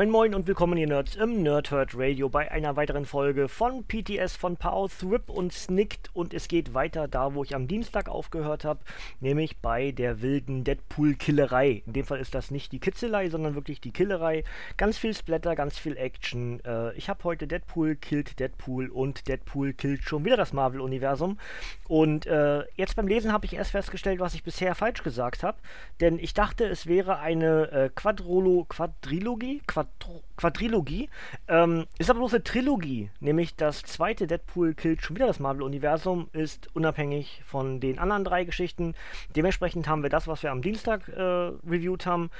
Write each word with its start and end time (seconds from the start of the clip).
Moin 0.00 0.10
Moin 0.10 0.34
und 0.34 0.46
willkommen 0.46 0.78
ihr 0.78 0.86
Nerds 0.86 1.14
im 1.16 1.42
Nerdhurt 1.42 1.90
Radio 1.94 2.30
bei 2.30 2.50
einer 2.50 2.74
weiteren 2.74 3.04
Folge 3.04 3.48
von 3.48 3.84
PTS 3.84 4.34
von 4.34 4.56
Pow, 4.56 4.90
Thrip 4.90 5.28
und 5.28 5.52
Snicked 5.52 6.08
und 6.14 6.32
es 6.32 6.48
geht 6.48 6.72
weiter 6.72 7.06
da, 7.06 7.34
wo 7.34 7.44
ich 7.44 7.54
am 7.54 7.68
Dienstag 7.68 8.08
aufgehört 8.08 8.64
habe, 8.64 8.80
nämlich 9.20 9.58
bei 9.58 9.90
der 9.90 10.22
wilden 10.22 10.64
Deadpool-Killerei. 10.64 11.82
In 11.84 11.92
dem 11.92 12.06
Fall 12.06 12.18
ist 12.18 12.34
das 12.34 12.50
nicht 12.50 12.72
die 12.72 12.78
Kitzelei, 12.78 13.28
sondern 13.28 13.54
wirklich 13.54 13.82
die 13.82 13.92
Killerei. 13.92 14.42
Ganz 14.78 14.96
viel 14.96 15.12
Splatter, 15.12 15.54
ganz 15.54 15.78
viel 15.78 15.98
Action. 15.98 16.64
Äh, 16.64 16.94
ich 16.94 17.10
habe 17.10 17.22
heute 17.24 17.46
Deadpool 17.46 17.94
killt 17.96 18.40
Deadpool 18.40 18.88
und 18.88 19.28
Deadpool 19.28 19.74
killt 19.74 20.02
schon 20.04 20.24
wieder 20.24 20.38
das 20.38 20.54
Marvel-Universum. 20.54 21.38
Und 21.88 22.24
äh, 22.24 22.62
jetzt 22.74 22.96
beim 22.96 23.06
Lesen 23.06 23.34
habe 23.34 23.44
ich 23.44 23.52
erst 23.52 23.72
festgestellt, 23.72 24.18
was 24.18 24.32
ich 24.32 24.44
bisher 24.44 24.74
falsch 24.74 25.02
gesagt 25.02 25.42
habe, 25.42 25.58
denn 26.00 26.18
ich 26.18 26.32
dachte, 26.32 26.64
es 26.64 26.86
wäre 26.86 27.18
eine 27.18 27.70
äh, 27.70 27.90
Quadrolo 27.94 28.64
Quadrilogie, 28.66 29.60
Quad 29.66 29.89
Quadrilogie. 30.36 31.08
Ähm, 31.48 31.86
ist 31.98 32.10
aber 32.10 32.20
bloß 32.20 32.34
eine 32.34 32.44
Trilogie, 32.44 33.10
nämlich 33.20 33.56
das 33.56 33.82
zweite 33.82 34.26
Deadpool 34.26 34.74
killt 34.74 35.02
schon 35.02 35.16
wieder 35.16 35.26
das 35.26 35.40
Marvel-Universum, 35.40 36.28
ist 36.32 36.68
unabhängig 36.74 37.42
von 37.44 37.80
den 37.80 37.98
anderen 37.98 38.24
drei 38.24 38.44
Geschichten. 38.44 38.94
Dementsprechend 39.36 39.86
haben 39.86 40.02
wir 40.02 40.10
das, 40.10 40.26
was 40.26 40.42
wir 40.42 40.50
am 40.50 40.62
Dienstag 40.62 41.08
äh, 41.08 41.20
reviewed 41.20 42.06
haben, 42.06 42.30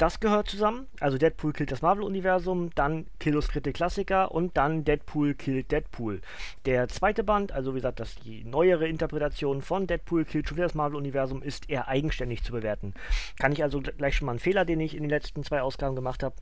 das 0.00 0.18
gehört 0.18 0.48
zusammen. 0.48 0.86
Also 0.98 1.18
Deadpool 1.18 1.52
killt 1.52 1.70
das 1.70 1.82
Marvel-Universum, 1.82 2.70
dann 2.74 3.06
Illustrierte 3.22 3.72
Klassiker 3.72 4.32
und 4.32 4.56
dann 4.56 4.82
Deadpool 4.82 5.34
killt 5.34 5.70
Deadpool. 5.70 6.22
Der 6.64 6.88
zweite 6.88 7.22
Band, 7.22 7.52
also 7.52 7.72
wie 7.72 7.78
gesagt, 7.78 8.00
das 8.00 8.14
die 8.14 8.42
neuere 8.44 8.88
Interpretation 8.88 9.60
von 9.60 9.86
Deadpool 9.86 10.24
killt 10.24 10.48
schon 10.48 10.56
wieder 10.56 10.66
das 10.66 10.74
Marvel-Universum, 10.74 11.42
ist 11.42 11.68
eher 11.68 11.86
eigenständig 11.86 12.42
zu 12.42 12.52
bewerten. 12.52 12.94
Kann 13.38 13.52
ich 13.52 13.62
also 13.62 13.80
gleich 13.82 14.16
schon 14.16 14.24
mal 14.24 14.32
einen 14.32 14.38
Fehler, 14.40 14.64
den 14.64 14.80
ich 14.80 14.96
in 14.96 15.02
den 15.02 15.10
letzten 15.10 15.44
zwei 15.44 15.60
Ausgaben 15.60 15.94
gemacht 15.94 16.22
habe, 16.22 16.34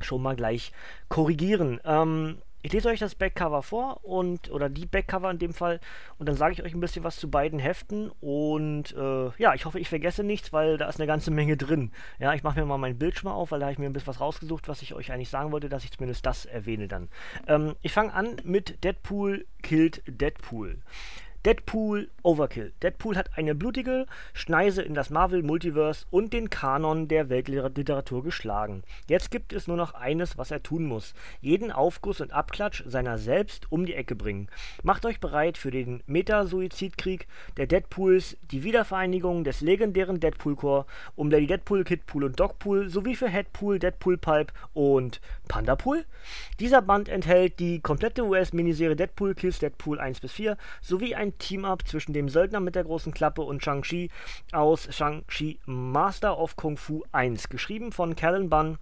schon 0.00 0.22
mal 0.22 0.36
gleich 0.36 0.72
korrigieren. 1.08 1.80
Ähm, 1.84 2.38
ich 2.64 2.72
lese 2.72 2.88
euch 2.88 2.98
das 2.98 3.14
Backcover 3.14 3.62
vor 3.62 4.02
und 4.04 4.50
oder 4.50 4.70
die 4.70 4.86
Backcover 4.86 5.30
in 5.30 5.38
dem 5.38 5.52
Fall 5.52 5.80
und 6.18 6.26
dann 6.26 6.34
sage 6.34 6.54
ich 6.54 6.62
euch 6.62 6.72
ein 6.72 6.80
bisschen 6.80 7.04
was 7.04 7.18
zu 7.18 7.30
beiden 7.30 7.58
Heften 7.58 8.10
und 8.22 8.96
äh, 8.96 9.30
ja, 9.36 9.52
ich 9.52 9.66
hoffe, 9.66 9.78
ich 9.78 9.90
vergesse 9.90 10.24
nichts, 10.24 10.50
weil 10.50 10.78
da 10.78 10.88
ist 10.88 10.98
eine 10.98 11.06
ganze 11.06 11.30
Menge 11.30 11.58
drin. 11.58 11.92
Ja, 12.18 12.32
ich 12.32 12.42
mache 12.42 12.58
mir 12.58 12.64
mal 12.64 12.78
meinen 12.78 12.98
Bildschirm 12.98 13.30
auf, 13.30 13.50
weil 13.50 13.60
da 13.60 13.66
habe 13.66 13.74
ich 13.74 13.78
mir 13.78 13.84
ein 13.84 13.92
bisschen 13.92 14.06
was 14.06 14.20
rausgesucht, 14.20 14.66
was 14.66 14.80
ich 14.80 14.94
euch 14.94 15.12
eigentlich 15.12 15.28
sagen 15.28 15.52
wollte, 15.52 15.68
dass 15.68 15.84
ich 15.84 15.92
zumindest 15.92 16.24
das 16.24 16.46
erwähne 16.46 16.88
dann. 16.88 17.10
Ähm, 17.48 17.76
ich 17.82 17.92
fange 17.92 18.14
an 18.14 18.36
mit 18.44 18.82
Deadpool 18.82 19.44
killt 19.62 20.02
Deadpool. 20.06 20.78
Deadpool 21.44 22.08
Overkill. 22.22 22.72
Deadpool 22.82 23.18
hat 23.18 23.36
eine 23.36 23.54
blutige 23.54 24.06
Schneise 24.32 24.80
in 24.80 24.94
das 24.94 25.10
Marvel-Multiverse 25.10 26.06
und 26.10 26.32
den 26.32 26.48
Kanon 26.48 27.06
der 27.06 27.28
Weltliteratur 27.28 28.22
geschlagen. 28.22 28.82
Jetzt 29.10 29.30
gibt 29.30 29.52
es 29.52 29.66
nur 29.66 29.76
noch 29.76 29.92
eines, 29.92 30.38
was 30.38 30.50
er 30.50 30.62
tun 30.62 30.86
muss. 30.86 31.12
Jeden 31.42 31.70
Aufguss 31.70 32.22
und 32.22 32.32
Abklatsch 32.32 32.82
seiner 32.86 33.18
selbst 33.18 33.70
um 33.70 33.84
die 33.84 33.92
Ecke 33.92 34.16
bringen. 34.16 34.48
Macht 34.82 35.04
euch 35.04 35.20
bereit 35.20 35.58
für 35.58 35.70
den 35.70 36.02
Meta-Suizidkrieg 36.06 37.26
der 37.58 37.66
Deadpools, 37.66 38.38
die 38.50 38.62
Wiedervereinigung 38.62 39.44
des 39.44 39.60
legendären 39.60 40.20
Deadpool-Core 40.20 40.86
um 41.14 41.30
Lady 41.30 41.46
Deadpool, 41.46 41.84
Kidpool 41.84 42.24
und 42.24 42.40
Dogpool 42.40 42.88
sowie 42.88 43.16
für 43.16 43.28
Headpool, 43.28 43.78
Deadpool 43.78 44.16
Pulp 44.16 44.54
und 44.72 45.20
Pandapool. 45.48 46.06
Dieser 46.58 46.80
Band 46.80 47.10
enthält 47.10 47.60
die 47.60 47.80
komplette 47.80 48.24
US-Miniserie 48.24 48.96
Deadpool 48.96 49.34
Kills 49.34 49.58
Deadpool 49.58 50.00
1 50.00 50.20
bis 50.20 50.32
4 50.32 50.56
sowie 50.80 51.14
ein 51.14 51.33
Team-Up 51.38 51.86
zwischen 51.86 52.12
dem 52.12 52.28
Söldner 52.28 52.60
mit 52.60 52.74
der 52.74 52.84
großen 52.84 53.12
Klappe 53.12 53.42
und 53.42 53.62
Shang-Chi 53.62 54.10
aus 54.52 54.88
Shang-Chi 54.90 55.58
Master 55.66 56.38
of 56.38 56.56
Kung 56.56 56.76
Fu 56.76 57.02
1, 57.12 57.48
geschrieben 57.48 57.92
von 57.92 58.16
Callan 58.16 58.48
Bunn 58.48 58.78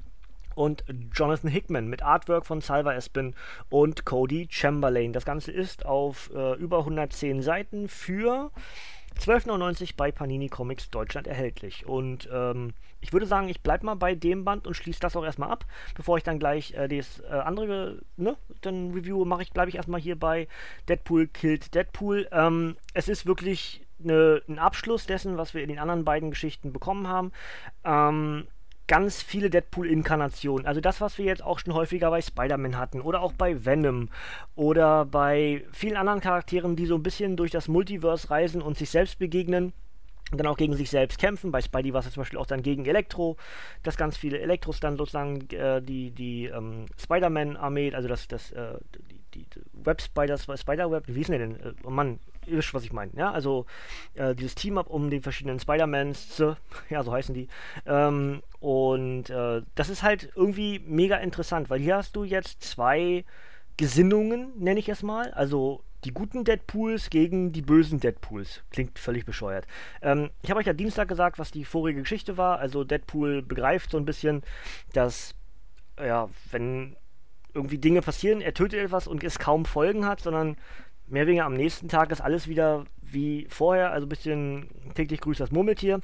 und 0.55 0.85
Jonathan 1.13 1.51
Hickman 1.51 1.89
mit 1.89 2.03
Artwork 2.03 2.47
von 2.47 2.61
Salva 2.61 2.95
Espin 2.95 3.35
und 3.71 4.05
Cody 4.05 4.49
Chamberlain. 4.51 5.13
Das 5.13 5.25
Ganze 5.25 5.51
ist 5.51 5.87
auf 5.87 6.31
äh, 6.35 6.55
über 6.55 6.81
110 6.81 7.43
Seiten 7.43 7.89
für 7.89 8.51
12,99 9.21 9.95
bei 9.97 10.11
Panini 10.13 10.49
Comics 10.49 10.91
Deutschland 10.91 11.27
erhältlich. 11.27 11.87
Und 11.87 12.29
ähm, 12.33 12.75
ich 13.01 13.13
würde 13.13 13.27
sagen, 13.27 13.49
ich 13.49 13.63
bleibe 13.63 13.87
mal 13.87 13.95
bei 13.95 14.15
dem 14.15 14.45
Band 14.45 14.67
und 14.67 14.75
schließe 14.75 15.01
das 15.01 15.17
auch 15.17 15.25
erstmal 15.25 15.51
ab, 15.51 15.67
bevor 15.95 16.17
ich 16.17 16.23
dann 16.23 16.39
gleich 16.39 16.75
äh, 16.75 16.89
das 16.89 17.21
äh, 17.21 17.33
andere, 17.33 18.01
ne, 18.17 18.37
Review 18.65 19.25
mache 19.25 19.43
ich, 19.43 19.53
bleibe 19.53 19.69
ich 19.69 19.77
erstmal 19.77 20.01
hier 20.01 20.19
bei 20.19 20.49
Deadpool 20.89 21.27
killt 21.27 21.75
Deadpool. 21.75 22.29
Ähm, 22.33 22.77
es 22.95 23.09
ist 23.09 23.27
wirklich 23.27 23.85
eine, 24.03 24.43
ein 24.49 24.59
Abschluss 24.59 25.07
dessen, 25.07 25.37
was 25.37 25.55
wir 25.55 25.63
in 25.63 25.69
den 25.69 25.79
anderen 25.79 26.05
beiden 26.05 26.31
Geschichten 26.31 26.73
bekommen 26.73 27.09
haben. 27.09 27.33
Ähm, 27.85 28.47
ganz 28.93 29.23
viele 29.23 29.49
Deadpool-Inkarnationen. 29.49 30.67
Also 30.67 30.83
das, 30.83 31.01
was 31.01 31.17
wir 31.17 31.25
jetzt 31.25 31.43
auch 31.43 31.59
schon 31.59 31.73
häufiger 31.73 32.11
bei 32.11 32.21
Spider-Man 32.21 32.77
hatten 32.77 33.01
oder 33.01 33.23
auch 33.23 33.33
bei 33.33 33.65
Venom 33.65 34.11
oder 34.55 35.07
bei 35.07 35.65
vielen 35.73 35.97
anderen 35.97 36.21
Charakteren, 36.21 36.77
die 36.77 36.85
so 36.85 36.97
ein 36.97 37.03
bisschen 37.03 37.39
durch 37.39 37.51
das 37.51 37.69
Multiverse 37.69 38.29
reisen 38.29 38.61
und 38.61 38.77
sich 38.77 38.91
selbst 38.91 39.19
begegnen 39.19 39.73
und 40.31 40.37
dann 40.37 40.47
auch 40.47 40.59
gegen 40.59 40.75
sich 40.75 40.91
selbst 40.91 41.19
kämpfen. 41.19 41.51
Bei 41.51 41.63
Spidey 41.63 41.95
war 41.95 42.01
es 42.01 42.13
zum 42.13 42.21
Beispiel 42.21 42.39
auch 42.39 42.45
dann 42.45 42.63
gegen 42.63 42.85
Elektro, 42.85 43.39
dass 43.83 43.97
ganz 43.97 44.19
viele 44.19 44.41
Elektros 44.41 44.79
dann 44.79 44.99
sozusagen 44.99 45.49
äh, 45.53 45.81
die, 45.81 46.11
die 46.11 46.49
ähm, 46.49 46.85
Spider-Man-Armee, 47.03 47.95
also 47.95 48.09
das, 48.09 48.29
das, 48.29 48.53
äh, 48.53 48.75
die, 49.33 49.47
die 49.47 49.61
Web-Spiders, 49.73 50.47
Spider-Web, 50.61 51.05
wie 51.07 51.23
ist 51.23 51.31
denn 51.31 51.39
denn? 51.39 51.61
Äh, 51.61 51.73
oh 51.85 51.91
Mann, 51.91 52.19
ihr 52.47 52.59
wisst, 52.59 52.75
was 52.75 52.85
ich 52.85 52.93
meine. 52.93 53.13
Ja, 53.17 53.31
also 53.31 53.67
äh, 54.15 54.35
dieses 54.35 54.55
Team-Up 54.55 54.89
um 54.89 55.11
den 55.11 55.23
verschiedenen 55.23 55.61
Spider-Mans, 55.61 56.43
ja, 56.91 57.03
so 57.03 57.13
heißen 57.13 57.35
die. 57.35 57.49
Ähm, 57.87 58.43
und 58.61 59.31
äh, 59.31 59.63
das 59.75 59.89
ist 59.89 60.03
halt 60.03 60.31
irgendwie 60.35 60.81
mega 60.87 61.17
interessant, 61.17 61.71
weil 61.71 61.81
hier 61.81 61.97
hast 61.97 62.17
du 62.17 62.25
jetzt 62.25 62.63
zwei 62.63 63.25
Gesinnungen, 63.77 64.53
nenne 64.59 64.81
ich 64.81 64.89
es 64.89 65.03
mal. 65.03 65.33
Also 65.33 65.83
die 66.05 66.13
guten 66.13 66.45
Deadpools 66.45 67.11
gegen 67.11 67.53
die 67.53 67.63
bösen 67.63 68.01
Deadpools. 68.01 68.63
Klingt 68.71 68.99
völlig 68.99 69.25
bescheuert. 69.25 69.67
Ähm, 70.03 70.31
ich 70.43 70.51
habe 70.51 70.61
euch 70.61 70.67
ja 70.67 70.73
Dienstag 70.73 71.09
gesagt, 71.09 71.39
was 71.39 71.51
die 71.51 71.65
vorige 71.65 72.01
Geschichte 72.01 72.37
war. 72.37 72.59
Also 72.59 72.85
Deadpool 72.85 73.43
begreift 73.43 73.91
so 73.91 73.99
ein 73.99 74.05
bisschen, 74.05 74.43
dass, 74.93 75.35
ja, 75.99 76.29
wenn 76.51 76.97
irgendwie 77.55 77.79
Dinge 77.79 78.03
passieren, 78.03 78.41
er 78.41 78.55
tötet 78.55 78.81
etwas 78.81 79.07
und 79.07 79.23
es 79.23 79.39
kaum 79.39 79.65
Folgen 79.65 80.07
hat, 80.07 80.21
sondern 80.21 80.57
mehr 81.07 81.23
oder 81.23 81.29
weniger 81.29 81.45
am 81.45 81.55
nächsten 81.55 81.89
Tag 81.89 82.11
ist 82.11 82.21
alles 82.21 82.49
wieder 82.49 82.85
wie 83.01 83.47
vorher, 83.51 83.93
also 83.93 84.07
ein 84.07 84.09
bisschen 84.09 84.69
täglich 84.95 85.21
grüßt 85.21 85.41
das 85.41 85.53
Murmeltier. 85.53 86.01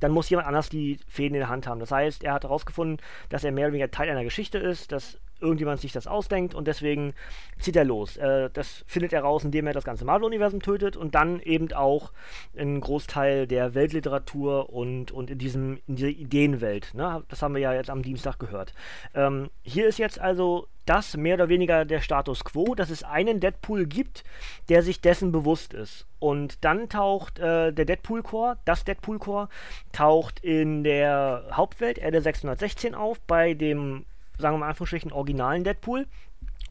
Dann 0.00 0.12
muss 0.12 0.30
jemand 0.30 0.48
anders 0.48 0.68
die 0.68 0.98
Fäden 1.08 1.34
in 1.34 1.40
der 1.40 1.48
Hand 1.48 1.66
haben. 1.66 1.80
Das 1.80 1.90
heißt, 1.90 2.24
er 2.24 2.32
hat 2.32 2.44
herausgefunden, 2.44 3.04
dass 3.28 3.44
er 3.44 3.52
mehr 3.52 3.66
oder 3.66 3.74
weniger 3.74 3.90
Teil 3.90 4.08
einer 4.08 4.24
Geschichte 4.24 4.58
ist, 4.58 4.92
dass 4.92 5.18
irgendjemand 5.40 5.80
sich 5.80 5.92
das 5.92 6.06
ausdenkt 6.06 6.54
und 6.54 6.66
deswegen 6.66 7.14
zieht 7.58 7.76
er 7.76 7.84
los. 7.84 8.16
Äh, 8.16 8.50
das 8.52 8.84
findet 8.86 9.12
er 9.12 9.22
raus, 9.22 9.44
indem 9.44 9.66
er 9.66 9.72
das 9.72 9.84
ganze 9.84 10.04
Marvel-Universum 10.04 10.60
tötet 10.60 10.96
und 10.96 11.14
dann 11.14 11.40
eben 11.40 11.72
auch 11.72 12.12
einen 12.56 12.80
Großteil 12.80 13.46
der 13.46 13.74
Weltliteratur 13.74 14.70
und, 14.70 15.12
und 15.12 15.30
in, 15.30 15.38
diesem, 15.38 15.78
in 15.86 15.96
dieser 15.96 16.08
Ideenwelt. 16.08 16.94
Ne? 16.94 17.22
Das 17.28 17.42
haben 17.42 17.54
wir 17.54 17.60
ja 17.60 17.72
jetzt 17.72 17.90
am 17.90 18.02
Dienstag 18.02 18.38
gehört. 18.38 18.74
Ähm, 19.14 19.50
hier 19.62 19.86
ist 19.86 19.98
jetzt 19.98 20.20
also 20.20 20.66
das 20.86 21.16
mehr 21.16 21.34
oder 21.34 21.48
weniger 21.48 21.84
der 21.84 22.00
Status 22.00 22.44
quo, 22.44 22.74
dass 22.74 22.90
es 22.90 23.04
einen 23.04 23.38
Deadpool 23.38 23.86
gibt, 23.86 24.24
der 24.68 24.82
sich 24.82 25.00
dessen 25.00 25.30
bewusst 25.30 25.72
ist. 25.72 26.06
Und 26.18 26.64
dann 26.64 26.88
taucht 26.88 27.38
äh, 27.38 27.72
der 27.72 27.84
Deadpool-Core, 27.84 28.58
das 28.64 28.84
Deadpool-Core, 28.84 29.48
taucht 29.92 30.40
in 30.40 30.82
der 30.82 31.44
Hauptwelt 31.52 31.98
Erde 31.98 32.20
616 32.20 32.96
auf, 32.96 33.20
bei 33.20 33.54
dem 33.54 34.04
sagen 34.40 34.54
wir 34.54 34.60
mal 34.60 34.68
Anführungsstrichen, 34.68 35.12
originalen 35.12 35.64
Deadpool 35.64 36.06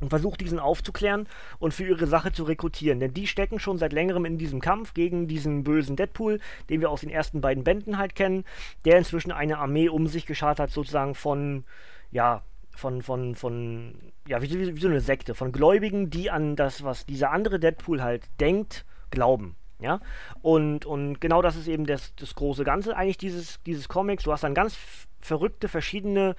und 0.01 0.09
versucht 0.09 0.41
diesen 0.41 0.59
aufzuklären 0.59 1.27
und 1.59 1.73
für 1.73 1.85
ihre 1.85 2.07
Sache 2.07 2.31
zu 2.31 2.43
rekrutieren. 2.43 2.99
Denn 2.99 3.13
die 3.13 3.27
stecken 3.27 3.59
schon 3.59 3.77
seit 3.77 3.93
längerem 3.93 4.25
in 4.25 4.37
diesem 4.37 4.61
Kampf 4.61 4.93
gegen 4.93 5.27
diesen 5.27 5.63
bösen 5.63 5.95
Deadpool, 5.95 6.39
den 6.69 6.81
wir 6.81 6.89
aus 6.89 7.01
den 7.01 7.09
ersten 7.09 7.41
beiden 7.41 7.63
Bänden 7.63 7.97
halt 7.97 8.15
kennen, 8.15 8.45
der 8.85 8.97
inzwischen 8.97 9.31
eine 9.31 9.57
Armee 9.57 9.89
um 9.89 10.07
sich 10.07 10.25
geschart 10.25 10.59
hat, 10.59 10.71
sozusagen 10.71 11.15
von, 11.15 11.65
ja, 12.11 12.43
von, 12.71 13.01
von, 13.01 13.35
von, 13.35 13.95
ja, 14.27 14.41
wie, 14.41 14.49
wie, 14.51 14.75
wie 14.75 14.81
so 14.81 14.87
eine 14.87 15.01
Sekte, 15.01 15.35
von 15.35 15.51
Gläubigen, 15.51 16.09
die 16.09 16.31
an 16.31 16.55
das, 16.55 16.83
was 16.83 17.05
dieser 17.05 17.31
andere 17.31 17.59
Deadpool 17.59 18.01
halt 18.01 18.23
denkt, 18.39 18.85
glauben. 19.11 19.55
Ja, 19.81 20.01
und, 20.41 20.85
und 20.85 21.21
genau 21.21 21.41
das 21.41 21.55
ist 21.55 21.67
eben 21.67 21.85
das, 21.85 22.13
das 22.15 22.35
große 22.35 22.65
Ganze 22.65 22.97
eigentlich 22.97 23.17
dieses, 23.17 23.63
dieses 23.63 23.87
Comics. 23.87 24.23
Du 24.23 24.31
hast 24.33 24.43
dann 24.43 24.53
ganz 24.53 24.77
verrückte 25.21 25.69
verschiedene 25.69 26.35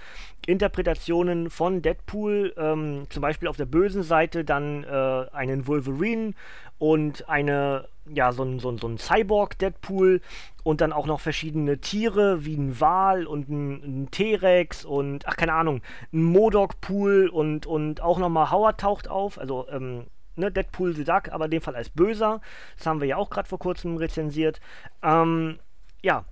Interpretationen 0.47 1.49
von 1.49 1.81
Deadpool, 1.81 2.55
ähm, 2.59 3.07
zum 3.09 3.23
Beispiel 3.23 3.49
auf 3.49 3.57
der 3.57 3.67
bösen 3.67 4.03
Seite 4.03 4.45
dann 4.45 4.85
äh, 4.85 5.27
einen 5.33 5.67
Wolverine 5.67 6.35
und 6.79 7.29
eine, 7.31 7.89
ja, 8.11 8.33
so 8.33 8.43
ein, 8.43 8.59
so 8.59 8.71
ein, 8.71 8.79
so 8.79 8.89
ein 8.89 8.99
Cyborg-Deadpool 8.99 10.21
und 10.63 10.81
dann 10.83 10.93
auch 10.93 11.07
noch 11.07 11.21
verschiedene 11.21 11.79
Tiere 11.79 12.45
wie 12.45 12.57
ein 12.57 12.81
Wal 12.81 13.27
und 13.27 13.49
ein, 13.49 14.03
ein 14.03 14.11
T-Rex 14.11 14.85
und, 14.85 15.27
ach, 15.27 15.37
keine 15.37 15.55
Ahnung, 15.55 15.83
ein 16.13 16.25
Modok-Pool 16.25 17.29
und, 17.29 17.67
und 17.67 18.03
auch 18.03 18.19
nochmal 18.19 18.51
Howard 18.51 18.81
taucht 18.81 19.09
auf, 19.09 19.39
also, 19.39 19.67
ähm, 19.71 20.07
ne, 20.37 20.51
Deadpool 20.51 20.95
the 20.95 21.05
Duck, 21.05 21.31
aber 21.31 21.47
in 21.47 21.51
dem 21.53 21.63
Fall 21.63 21.77
als 21.77 21.91
Böser. 21.91 22.41
Das 22.77 22.87
haben 22.87 23.01
wir 23.01 23.09
ja 23.09 23.17
auch 23.17 23.31
gerade 23.31 23.49
vor 23.49 23.59
kurzem 23.59 23.97
rezensiert. 23.97 24.61
Ähm, 25.03 25.59
ja, 26.03 26.25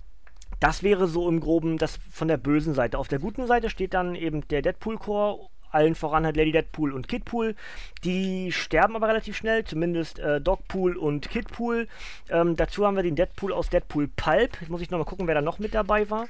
das 0.59 0.83
wäre 0.83 1.07
so 1.07 1.29
im 1.29 1.39
Groben 1.39 1.77
das 1.77 1.99
von 2.11 2.27
der 2.27 2.37
bösen 2.37 2.73
Seite. 2.73 2.97
Auf 2.97 3.07
der 3.07 3.19
guten 3.19 3.47
Seite 3.47 3.69
steht 3.69 3.93
dann 3.93 4.15
eben 4.15 4.47
der 4.47 4.61
Deadpool-Core 4.61 5.49
allen 5.71 5.95
voran 5.95 6.25
hat 6.25 6.35
Lady 6.35 6.51
Deadpool 6.51 6.93
und 6.93 7.07
Kidpool. 7.07 7.55
Die 8.03 8.51
sterben 8.51 8.95
aber 8.95 9.07
relativ 9.07 9.35
schnell, 9.35 9.63
zumindest 9.65 10.19
äh, 10.19 10.41
Dogpool 10.41 10.97
und 10.97 11.29
Kidpool. 11.29 11.87
Ähm, 12.29 12.55
dazu 12.55 12.85
haben 12.85 12.95
wir 12.95 13.03
den 13.03 13.15
Deadpool 13.15 13.53
aus 13.53 13.69
Deadpool 13.69 14.07
Pulp. 14.07 14.57
Jetzt 14.61 14.69
muss 14.69 14.81
ich 14.81 14.89
nochmal 14.89 15.05
gucken, 15.05 15.27
wer 15.27 15.35
da 15.35 15.41
noch 15.41 15.59
mit 15.59 15.73
dabei 15.73 16.09
war. 16.09 16.27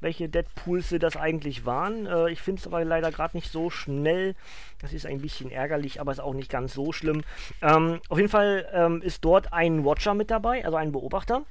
Welche 0.00 0.28
Deadpools 0.28 0.94
das 1.00 1.16
eigentlich 1.16 1.64
waren. 1.64 2.06
Äh, 2.06 2.30
ich 2.30 2.42
finde 2.42 2.60
es 2.60 2.66
aber 2.66 2.84
leider 2.84 3.10
gerade 3.10 3.36
nicht 3.36 3.50
so 3.50 3.70
schnell. 3.70 4.34
Das 4.80 4.92
ist 4.92 5.06
ein 5.06 5.20
bisschen 5.20 5.50
ärgerlich, 5.50 6.00
aber 6.00 6.12
ist 6.12 6.20
auch 6.20 6.34
nicht 6.34 6.50
ganz 6.50 6.74
so 6.74 6.92
schlimm. 6.92 7.22
Ähm, 7.62 8.00
auf 8.08 8.18
jeden 8.18 8.30
Fall 8.30 8.68
ähm, 8.72 9.00
ist 9.02 9.24
dort 9.24 9.52
ein 9.52 9.84
Watcher 9.84 10.14
mit 10.14 10.30
dabei, 10.30 10.64
also 10.64 10.76
ein 10.76 10.92
Beobachter 10.92 11.44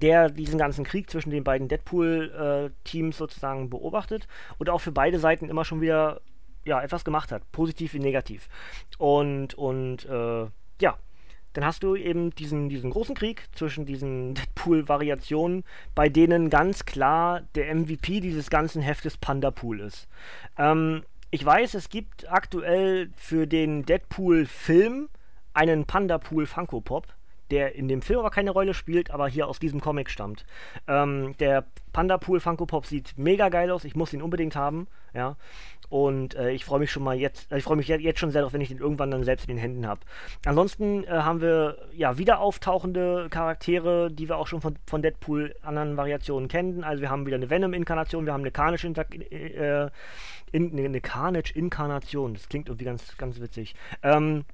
der 0.00 0.30
diesen 0.30 0.58
ganzen 0.58 0.84
Krieg 0.84 1.10
zwischen 1.10 1.30
den 1.30 1.44
beiden 1.44 1.68
Deadpool-Teams 1.68 3.16
äh, 3.16 3.18
sozusagen 3.18 3.70
beobachtet 3.70 4.28
und 4.58 4.70
auch 4.70 4.80
für 4.80 4.92
beide 4.92 5.18
Seiten 5.18 5.48
immer 5.48 5.64
schon 5.64 5.80
wieder 5.80 6.20
ja, 6.64 6.82
etwas 6.82 7.04
gemacht 7.04 7.32
hat, 7.32 7.50
positiv 7.52 7.94
wie 7.94 7.98
negativ. 7.98 8.48
Und, 8.98 9.54
und 9.54 10.04
äh, 10.06 10.46
ja, 10.80 10.98
dann 11.54 11.64
hast 11.64 11.82
du 11.82 11.96
eben 11.96 12.30
diesen, 12.30 12.68
diesen 12.68 12.90
großen 12.90 13.14
Krieg 13.14 13.48
zwischen 13.52 13.86
diesen 13.86 14.34
Deadpool-Variationen, 14.36 15.64
bei 15.94 16.08
denen 16.08 16.50
ganz 16.50 16.84
klar 16.84 17.42
der 17.54 17.74
MVP 17.74 18.20
dieses 18.20 18.50
ganzen 18.50 18.82
Heftes 18.82 19.16
Pandapool 19.16 19.80
ist. 19.80 20.08
Ähm, 20.56 21.02
ich 21.30 21.44
weiß, 21.44 21.74
es 21.74 21.88
gibt 21.88 22.30
aktuell 22.30 23.10
für 23.16 23.46
den 23.46 23.84
Deadpool-Film 23.84 25.08
einen 25.52 25.84
Pandapool 25.84 26.46
Funko 26.46 26.80
Pop 26.80 27.06
der 27.50 27.74
in 27.74 27.88
dem 27.88 28.02
Film 28.02 28.20
aber 28.20 28.30
keine 28.30 28.50
Rolle 28.50 28.74
spielt, 28.74 29.10
aber 29.10 29.28
hier 29.28 29.48
aus 29.48 29.58
diesem 29.58 29.80
Comic 29.80 30.10
stammt. 30.10 30.44
Ähm, 30.86 31.34
der 31.38 31.64
Panda 31.92 32.18
Pool 32.18 32.40
Funko 32.40 32.66
Pop 32.66 32.86
sieht 32.86 33.14
mega 33.16 33.48
geil 33.48 33.70
aus, 33.70 33.84
ich 33.84 33.96
muss 33.96 34.12
ihn 34.12 34.22
unbedingt 34.22 34.56
haben, 34.56 34.86
ja. 35.14 35.36
Und 35.90 36.34
äh, 36.34 36.50
ich 36.50 36.66
freue 36.66 36.80
mich 36.80 36.90
schon 36.90 37.02
mal 37.02 37.16
jetzt, 37.16 37.50
äh, 37.50 37.58
ich 37.58 37.64
freue 37.64 37.76
mich 37.76 37.88
jetzt 37.88 38.20
schon 38.20 38.30
sehr 38.30 38.42
darauf, 38.42 38.52
wenn 38.52 38.60
ich 38.60 38.68
den 38.68 38.78
irgendwann 38.78 39.10
dann 39.10 39.24
selbst 39.24 39.48
in 39.48 39.56
den 39.56 39.58
Händen 39.58 39.86
habe. 39.86 40.00
Ansonsten 40.44 41.04
äh, 41.04 41.08
haben 41.08 41.40
wir 41.40 41.78
ja 41.94 42.18
wieder 42.18 42.40
auftauchende 42.40 43.28
Charaktere, 43.30 44.10
die 44.12 44.28
wir 44.28 44.36
auch 44.36 44.46
schon 44.46 44.60
von, 44.60 44.76
von 44.86 45.00
Deadpool 45.00 45.54
anderen 45.62 45.96
Variationen 45.96 46.48
kennen. 46.48 46.84
Also 46.84 47.00
wir 47.00 47.08
haben 47.08 47.24
wieder 47.24 47.36
eine 47.36 47.48
Venom-Inkarnation, 47.48 48.26
wir 48.26 48.34
haben 48.34 48.42
eine 48.42 48.50
Carnage 48.50 48.86
äh, 48.86 49.88
in, 50.52 50.78
eine 50.78 51.00
Carnage-Inkarnation. 51.00 52.34
Das 52.34 52.50
klingt 52.50 52.68
irgendwie 52.68 52.84
ganz, 52.84 53.16
ganz 53.16 53.40
witzig. 53.40 53.74
Ähm, 54.02 54.44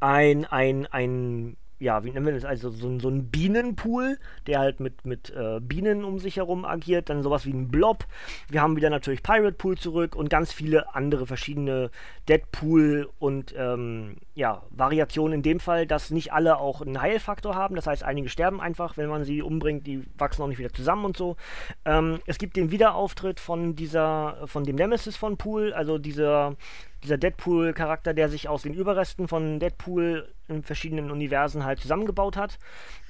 ein, 0.00 0.46
ein, 0.46 0.88
ein 0.90 1.56
ja, 1.82 2.04
wie 2.04 2.10
nennen 2.10 2.24
wir 2.24 2.32
das? 2.32 2.44
Also 2.44 2.70
so, 2.70 2.98
so 3.00 3.08
ein 3.08 3.26
Bienenpool, 3.26 4.18
der 4.46 4.60
halt 4.60 4.78
mit, 4.78 5.04
mit 5.04 5.30
äh, 5.30 5.58
Bienen 5.60 6.04
um 6.04 6.20
sich 6.20 6.36
herum 6.36 6.64
agiert. 6.64 7.10
Dann 7.10 7.24
sowas 7.24 7.44
wie 7.44 7.52
ein 7.52 7.68
Blob. 7.68 8.06
Wir 8.48 8.62
haben 8.62 8.76
wieder 8.76 8.88
natürlich 8.88 9.22
Pirate 9.22 9.56
Pool 9.56 9.76
zurück 9.76 10.14
und 10.14 10.30
ganz 10.30 10.52
viele 10.52 10.94
andere 10.94 11.26
verschiedene 11.26 11.90
Deadpool 12.28 13.08
und 13.18 13.54
ähm, 13.56 14.16
ja, 14.34 14.62
Variationen 14.70 15.34
in 15.34 15.42
dem 15.42 15.60
Fall, 15.60 15.86
dass 15.86 16.10
nicht 16.10 16.32
alle 16.32 16.58
auch 16.58 16.80
einen 16.80 17.00
Heilfaktor 17.00 17.54
haben. 17.54 17.74
Das 17.74 17.86
heißt, 17.86 18.04
einige 18.04 18.28
sterben 18.28 18.60
einfach, 18.60 18.96
wenn 18.96 19.08
man 19.08 19.24
sie 19.24 19.42
umbringt, 19.42 19.86
die 19.86 20.04
wachsen 20.16 20.42
auch 20.42 20.48
nicht 20.48 20.58
wieder 20.58 20.72
zusammen 20.72 21.04
und 21.04 21.16
so. 21.16 21.36
Ähm, 21.84 22.20
es 22.26 22.38
gibt 22.38 22.56
den 22.56 22.70
Wiederauftritt 22.70 23.40
von 23.40 23.74
dieser, 23.74 24.46
von 24.46 24.64
dem 24.64 24.76
Nemesis 24.76 25.16
von 25.16 25.36
Pool, 25.36 25.72
also 25.72 25.98
dieser 25.98 26.56
dieser 27.02 27.18
Deadpool-Charakter, 27.18 28.14
der 28.14 28.28
sich 28.28 28.48
aus 28.48 28.62
den 28.62 28.74
Überresten 28.74 29.28
von 29.28 29.58
Deadpool 29.58 30.28
in 30.48 30.62
verschiedenen 30.62 31.10
Universen 31.10 31.64
halt 31.64 31.80
zusammengebaut 31.80 32.36
hat. 32.36 32.58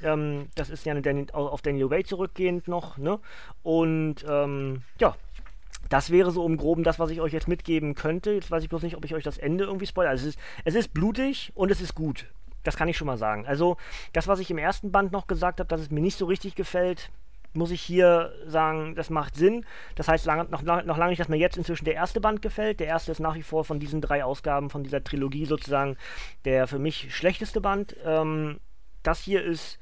Ähm, 0.03 0.49
das 0.55 0.71
ist 0.71 0.87
ja 0.87 0.95
eine, 0.95 1.27
auf 1.33 1.63
Daniel 1.63 1.91
Way 1.91 2.05
zurückgehend 2.05 2.69
noch, 2.69 2.97
ne? 2.97 3.19
Und 3.63 4.25
ähm, 4.29 4.83
ja, 4.99 5.15
das 5.93 6.11
wäre 6.11 6.31
so 6.31 6.47
im 6.47 6.57
Groben 6.57 6.85
das, 6.85 6.99
was 6.99 7.11
ich 7.11 7.21
euch 7.21 7.35
jetzt 7.35 7.49
mitgeben 7.49 7.95
könnte. 7.95 8.33
Jetzt 8.33 8.51
weiß 8.51 8.63
ich 8.63 8.71
bloß 8.71 8.83
nicht, 8.83 8.97
ob 8.97 9.05
ich 9.05 9.15
euch 9.15 9.25
das 9.25 9.37
Ende 9.37 9.65
irgendwie 9.65 9.87
spoilere. 9.87 10.13
Also 10.13 10.27
es 10.27 10.37
ist, 10.37 10.43
es 10.65 10.75
ist 10.75 10.95
blutig 10.95 11.53
und 11.55 11.71
es 11.71 11.83
ist 11.83 11.95
gut. 11.95 12.33
Das 12.63 12.79
kann 12.79 12.89
ich 12.89 12.97
schon 12.97 13.07
mal 13.07 13.19
sagen. 13.19 13.45
Also, 13.47 13.77
das, 14.15 14.27
was 14.27 14.39
ich 14.39 14.51
im 14.51 14.57
ersten 14.57 14.91
Band 14.91 15.13
noch 15.13 15.27
gesagt 15.27 15.61
habe, 15.61 15.69
dass 15.69 15.83
es 15.83 15.91
mir 15.91 16.01
nicht 16.01 16.17
so 16.17 16.25
richtig 16.25 16.55
gefällt, 16.55 17.11
muss 17.53 17.71
ich 17.71 17.83
hier 17.83 18.33
sagen, 18.47 18.95
das 18.95 19.11
macht 19.11 19.35
Sinn. 19.35 19.67
Das 19.95 20.09
heißt 20.09 20.25
lang, 20.25 20.49
noch, 20.51 20.63
noch 20.63 20.97
lange 20.97 21.11
nicht, 21.11 21.21
dass 21.21 21.29
mir 21.29 21.37
jetzt 21.37 21.59
inzwischen 21.59 21.85
der 21.85 21.95
erste 21.95 22.23
Band 22.23 22.41
gefällt. 22.41 22.81
Der 22.81 22.87
erste 22.87 23.13
ist 23.13 23.21
nach 23.21 23.35
wie 23.35 23.43
vor 23.43 23.67
von 23.67 23.79
diesen 23.79 24.01
drei 24.01 24.25
Ausgaben 24.25 24.71
von 24.71 24.85
dieser 24.85 25.05
Trilogie 25.05 25.45
sozusagen 25.45 25.99
der 26.47 26.67
für 26.67 26.79
mich 26.79 27.15
schlechteste 27.15 27.61
Band. 27.61 27.97
Ähm, 28.03 28.61
das 29.03 29.21
hier 29.21 29.45
ist 29.45 29.79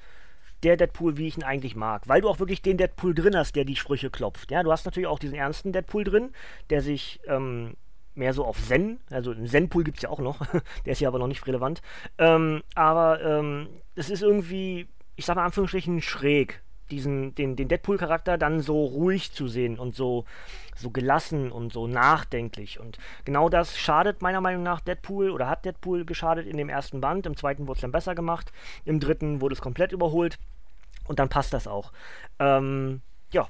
der 0.63 0.77
Deadpool, 0.77 1.17
wie 1.17 1.29
ich 1.29 1.37
ihn 1.37 1.45
eigentlich 1.45 1.77
mag. 1.77 2.09
Weil 2.09 2.21
du 2.21 2.29
auch 2.29 2.39
wirklich 2.39 2.63
den 2.63 2.77
Deadpool 2.77 3.15
drin 3.15 3.37
hast, 3.37 3.57
der 3.57 3.65
die 3.65 3.77
Sprüche 3.77 4.11
klopft. 4.11 4.51
Ja, 4.51 4.63
du 4.63 4.73
hast 4.73 4.85
natürlich 4.85 5.07
auch 5.07 5.19
diesen 5.19 5.37
ernsten 5.37 5.73
Deadpool 5.73 6.05
drin, 6.05 6.33
der 6.69 6.83
sich 6.83 7.21
ähm, 7.27 7.75
mehr 8.15 8.35
so 8.35 8.45
auf 8.45 8.63
Zen, 8.63 9.01
also 9.11 9.31
einen 9.31 9.47
Zen-Pool 9.47 9.85
gibt 9.85 9.99
es 9.99 10.03
ja 10.03 10.11
auch 10.11 10.21
noch, 10.21 10.41
der 10.85 10.93
ist 10.93 10.99
hier 10.99 11.09
aber 11.09 11.19
noch 11.19 11.27
nicht 11.27 11.47
relevant. 11.47 11.81
Ähm, 12.19 12.63
aber 12.75 13.23
ähm, 13.23 13.69
es 13.95 14.11
ist 14.11 14.23
irgendwie, 14.23 14.89
ich 15.17 15.25
sag 15.25 15.37
mal 15.37 15.45
Anführungsstrichen, 15.45 16.03
schräg 16.03 16.63
diesen, 16.91 17.35
den, 17.35 17.57
den 17.57 17.69
Deadpool-Charakter 17.69 18.39
dann 18.39 18.61
so 18.61 18.85
ruhig 18.85 19.33
zu 19.33 19.49
sehen 19.49 19.79
und 19.79 19.95
so, 19.95 20.25
so 20.77 20.91
gelassen 20.91 21.53
und 21.53 21.73
so 21.73 21.87
nachdenklich. 21.87 22.81
Und 22.81 22.99
genau 23.25 23.49
das 23.49 23.79
schadet 23.79 24.23
meiner 24.23 24.41
Meinung 24.41 24.63
nach 24.63 24.81
Deadpool 24.81 25.31
oder 25.31 25.49
hat 25.49 25.65
Deadpool 25.65 26.05
geschadet 26.05 26.47
in 26.47 26.57
dem 26.57 26.69
ersten 26.69 27.01
Band. 27.01 27.27
Im 27.27 27.37
zweiten 27.37 27.67
wurde 27.67 27.79
es 27.79 27.83
dann 27.83 27.93
besser 27.93 28.15
gemacht. 28.15 28.53
Im 28.85 29.01
dritten 29.01 29.41
wurde 29.41 29.55
es 29.55 29.61
komplett 29.61 29.93
überholt. 29.93 30.39
Und 31.07 31.19
dann 31.19 31.29
passt 31.29 31.53
das 31.53 31.67
auch. 31.67 31.93
Ähm, 32.39 33.01
ja, 33.33 33.49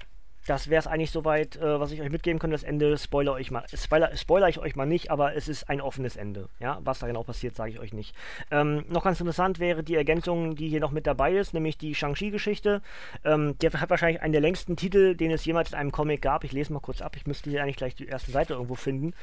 das 0.51 0.69
wäre 0.69 0.81
es 0.81 0.89
eigentlich 0.89 1.13
soweit, 1.13 1.55
äh, 1.59 1.79
was 1.79 1.93
ich 1.93 2.03
euch 2.03 2.11
mitgeben 2.11 2.41
könnte. 2.41 2.57
Das 2.57 2.65
Ende 2.65 2.99
spoiler, 2.99 3.35
euch 3.35 3.53
mal, 3.53 3.65
spoiler, 3.73 4.17
spoiler 4.17 4.49
ich 4.49 4.59
euch 4.59 4.75
mal 4.75 4.85
nicht, 4.85 5.09
aber 5.09 5.37
es 5.37 5.47
ist 5.47 5.71
ein 5.71 5.81
offenes 5.81 6.17
Ende. 6.17 6.49
Ja, 6.59 6.81
was 6.83 6.99
da 6.99 7.07
genau 7.07 7.23
passiert, 7.23 7.55
sage 7.55 7.71
ich 7.71 7.79
euch 7.79 7.93
nicht. 7.93 8.17
Ähm, 8.51 8.85
noch 8.89 9.05
ganz 9.05 9.21
interessant 9.21 9.61
wäre 9.61 9.85
die 9.85 9.95
Ergänzung, 9.95 10.57
die 10.57 10.69
hier 10.69 10.81
noch 10.81 10.91
mit 10.91 11.07
dabei 11.07 11.35
ist, 11.35 11.55
nämlich 11.55 11.79
die 11.79 11.95
Shang-Chi-Geschichte. 11.95 12.83
Ähm, 13.25 13.57
der 13.59 13.73
hat 13.75 13.91
wahrscheinlich 13.91 14.23
einen 14.23 14.33
der 14.33 14.41
längsten 14.41 14.75
Titel, 14.75 15.15
den 15.15 15.31
es 15.31 15.45
jemals 15.45 15.71
in 15.71 15.79
einem 15.79 15.93
Comic 15.93 16.21
gab. 16.21 16.43
Ich 16.43 16.51
lese 16.51 16.73
mal 16.73 16.81
kurz 16.81 17.01
ab. 17.01 17.15
Ich 17.15 17.29
müsste 17.29 17.49
hier 17.49 17.63
eigentlich 17.63 17.77
gleich 17.77 17.95
die 17.95 18.09
erste 18.09 18.33
Seite 18.33 18.55
irgendwo 18.55 18.75
finden. 18.75 19.15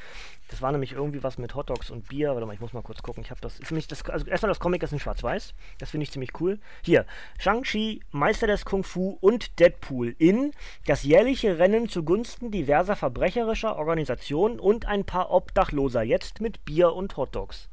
Das 0.48 0.62
war 0.62 0.72
nämlich 0.72 0.92
irgendwie 0.92 1.22
was 1.22 1.36
mit 1.36 1.54
Hotdogs 1.54 1.90
und 1.90 2.08
Bier. 2.08 2.30
Warte 2.30 2.46
mal, 2.46 2.54
ich 2.54 2.60
muss 2.60 2.72
mal 2.72 2.80
kurz 2.80 3.02
gucken. 3.02 3.22
Ich 3.22 3.30
habe 3.30 3.42
das. 3.42 3.58
Das 3.58 4.08
also 4.08 4.26
erstmal 4.26 4.48
das 4.48 4.60
Comic 4.60 4.82
ist 4.82 4.94
in 4.94 4.98
Schwarz-Weiß. 4.98 5.52
Das 5.78 5.90
finde 5.90 6.04
ich 6.04 6.10
ziemlich 6.10 6.40
cool. 6.40 6.58
Hier 6.82 7.04
Shang-Chi, 7.38 8.00
Meister 8.12 8.46
des 8.46 8.64
Kung 8.64 8.82
Fu 8.82 9.18
und 9.20 9.60
Deadpool 9.60 10.16
in 10.18 10.52
das 10.86 11.02
jährliche 11.18 11.58
Rennen 11.58 11.88
zu 11.88 11.98
zugunsten 11.98 12.52
diverser 12.52 12.94
verbrecherischer 12.94 13.74
Organisationen 13.74 14.60
und 14.60 14.86
ein 14.86 15.04
paar 15.04 15.32
Obdachloser, 15.32 16.04
jetzt 16.04 16.40
mit 16.40 16.64
Bier 16.64 16.92
und 16.92 17.16
Hotdogs. 17.16 17.68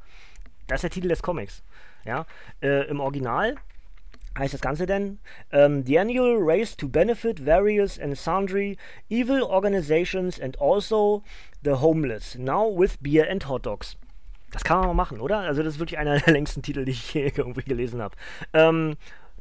Das 0.65 0.77
ist 0.77 0.81
der 0.81 0.89
Titel 0.89 1.09
des 1.09 1.21
Comics. 1.21 1.61
Ja, 2.05 2.25
äh, 2.63 2.87
Im 2.87 2.99
Original 2.99 3.53
heißt 4.35 4.55
das 4.55 4.61
Ganze 4.61 4.87
denn? 4.87 5.19
Um, 5.51 5.59
ähm, 5.59 5.85
the 5.85 5.99
annual 5.99 6.37
race 6.39 6.75
to 6.75 6.89
benefit 6.89 7.45
various 7.45 7.99
and 7.99 8.17
sundry 8.17 8.77
evil 9.09 9.43
organizations 9.43 10.41
and 10.41 10.59
also 10.59 11.21
the 11.63 11.73
homeless, 11.73 12.35
now 12.35 12.67
with 12.67 12.97
beer 12.99 13.29
and 13.29 13.47
hot 13.47 13.63
dogs. 13.67 13.95
Das 14.51 14.63
kann 14.63 14.87
man 14.87 14.95
machen, 14.95 15.21
oder? 15.21 15.41
Also 15.41 15.61
das 15.61 15.75
ist 15.75 15.79
wirklich 15.79 15.99
einer 15.99 16.17
der 16.19 16.33
längsten 16.33 16.63
Titel, 16.63 16.83
die 16.83 16.93
ich 16.93 17.13
je 17.13 17.27
irgendwie 17.35 17.61
gelesen 17.61 18.01
habe. 18.01 18.15
Ähm, 18.53 18.95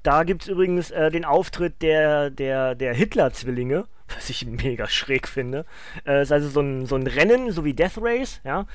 da 0.04 0.22
gibt 0.22 0.42
es 0.42 0.48
übrigens 0.48 0.92
äh, 0.92 1.10
den 1.10 1.24
Auftritt 1.24 1.82
der, 1.82 2.30
der, 2.30 2.76
der 2.76 2.94
Hitler-Zwillinge 2.94 3.86
was 4.14 4.30
ich 4.30 4.46
mega 4.46 4.86
schräg 4.86 5.28
finde. 5.28 5.64
Äh, 6.06 6.22
ist 6.22 6.32
also 6.32 6.48
so 6.48 6.60
ein, 6.60 6.86
so 6.86 6.96
ein 6.96 7.06
Rennen, 7.06 7.50
so 7.50 7.64
wie 7.64 7.74
Death 7.74 7.98
Race, 7.98 8.40
ja. 8.44 8.66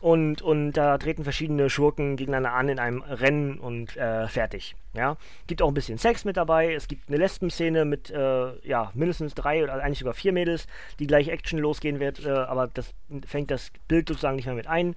Und, 0.00 0.42
und 0.42 0.72
da 0.72 0.96
treten 0.96 1.24
verschiedene 1.24 1.68
Schurken 1.68 2.16
gegeneinander 2.16 2.52
an 2.52 2.68
in 2.68 2.78
einem 2.78 3.02
Rennen 3.02 3.58
und 3.58 3.96
äh, 3.96 4.28
fertig. 4.28 4.76
Ja. 4.94 5.16
Gibt 5.48 5.60
auch 5.60 5.68
ein 5.68 5.74
bisschen 5.74 5.98
Sex 5.98 6.24
mit 6.24 6.36
dabei. 6.36 6.72
Es 6.72 6.86
gibt 6.86 7.08
eine 7.08 7.16
Lesben-Szene 7.16 7.84
mit 7.84 8.08
äh, 8.10 8.66
ja, 8.66 8.92
mindestens 8.94 9.34
drei 9.34 9.64
oder 9.64 9.74
eigentlich 9.74 9.98
sogar 9.98 10.14
vier 10.14 10.32
Mädels, 10.32 10.68
die 11.00 11.08
gleich 11.08 11.28
Action 11.28 11.58
losgehen 11.58 11.98
wird, 11.98 12.24
äh, 12.24 12.30
aber 12.30 12.68
das 12.68 12.94
fängt 13.26 13.50
das 13.50 13.72
Bild 13.88 14.08
sozusagen 14.08 14.36
nicht 14.36 14.46
mehr 14.46 14.54
mit 14.54 14.68
ein. 14.68 14.94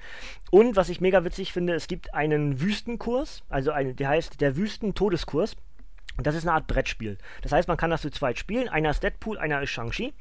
Und 0.52 0.76
was 0.76 0.90
ich 0.90 1.02
mega 1.02 1.24
witzig 1.24 1.52
finde, 1.52 1.74
es 1.74 1.88
gibt 1.88 2.14
einen 2.14 2.62
Wüstenkurs, 2.62 3.44
also 3.50 3.72
ein, 3.72 3.96
der 3.96 4.10
heißt 4.10 4.40
der 4.40 4.56
Wüsten-Todeskurs. 4.56 5.56
Und 6.18 6.28
das 6.28 6.36
ist 6.36 6.44
eine 6.44 6.54
Art 6.54 6.68
Brettspiel. 6.68 7.18
Das 7.42 7.52
heißt, 7.52 7.68
man 7.68 7.78
kann 7.78 7.90
das 7.90 8.02
zu 8.02 8.12
zweit 8.12 8.38
spielen. 8.38 8.70
Einer 8.70 8.92
ist 8.92 9.04
Deadpool, 9.04 9.38
einer 9.38 9.62
ist 9.62 9.70
Shang-Chi. 9.70 10.14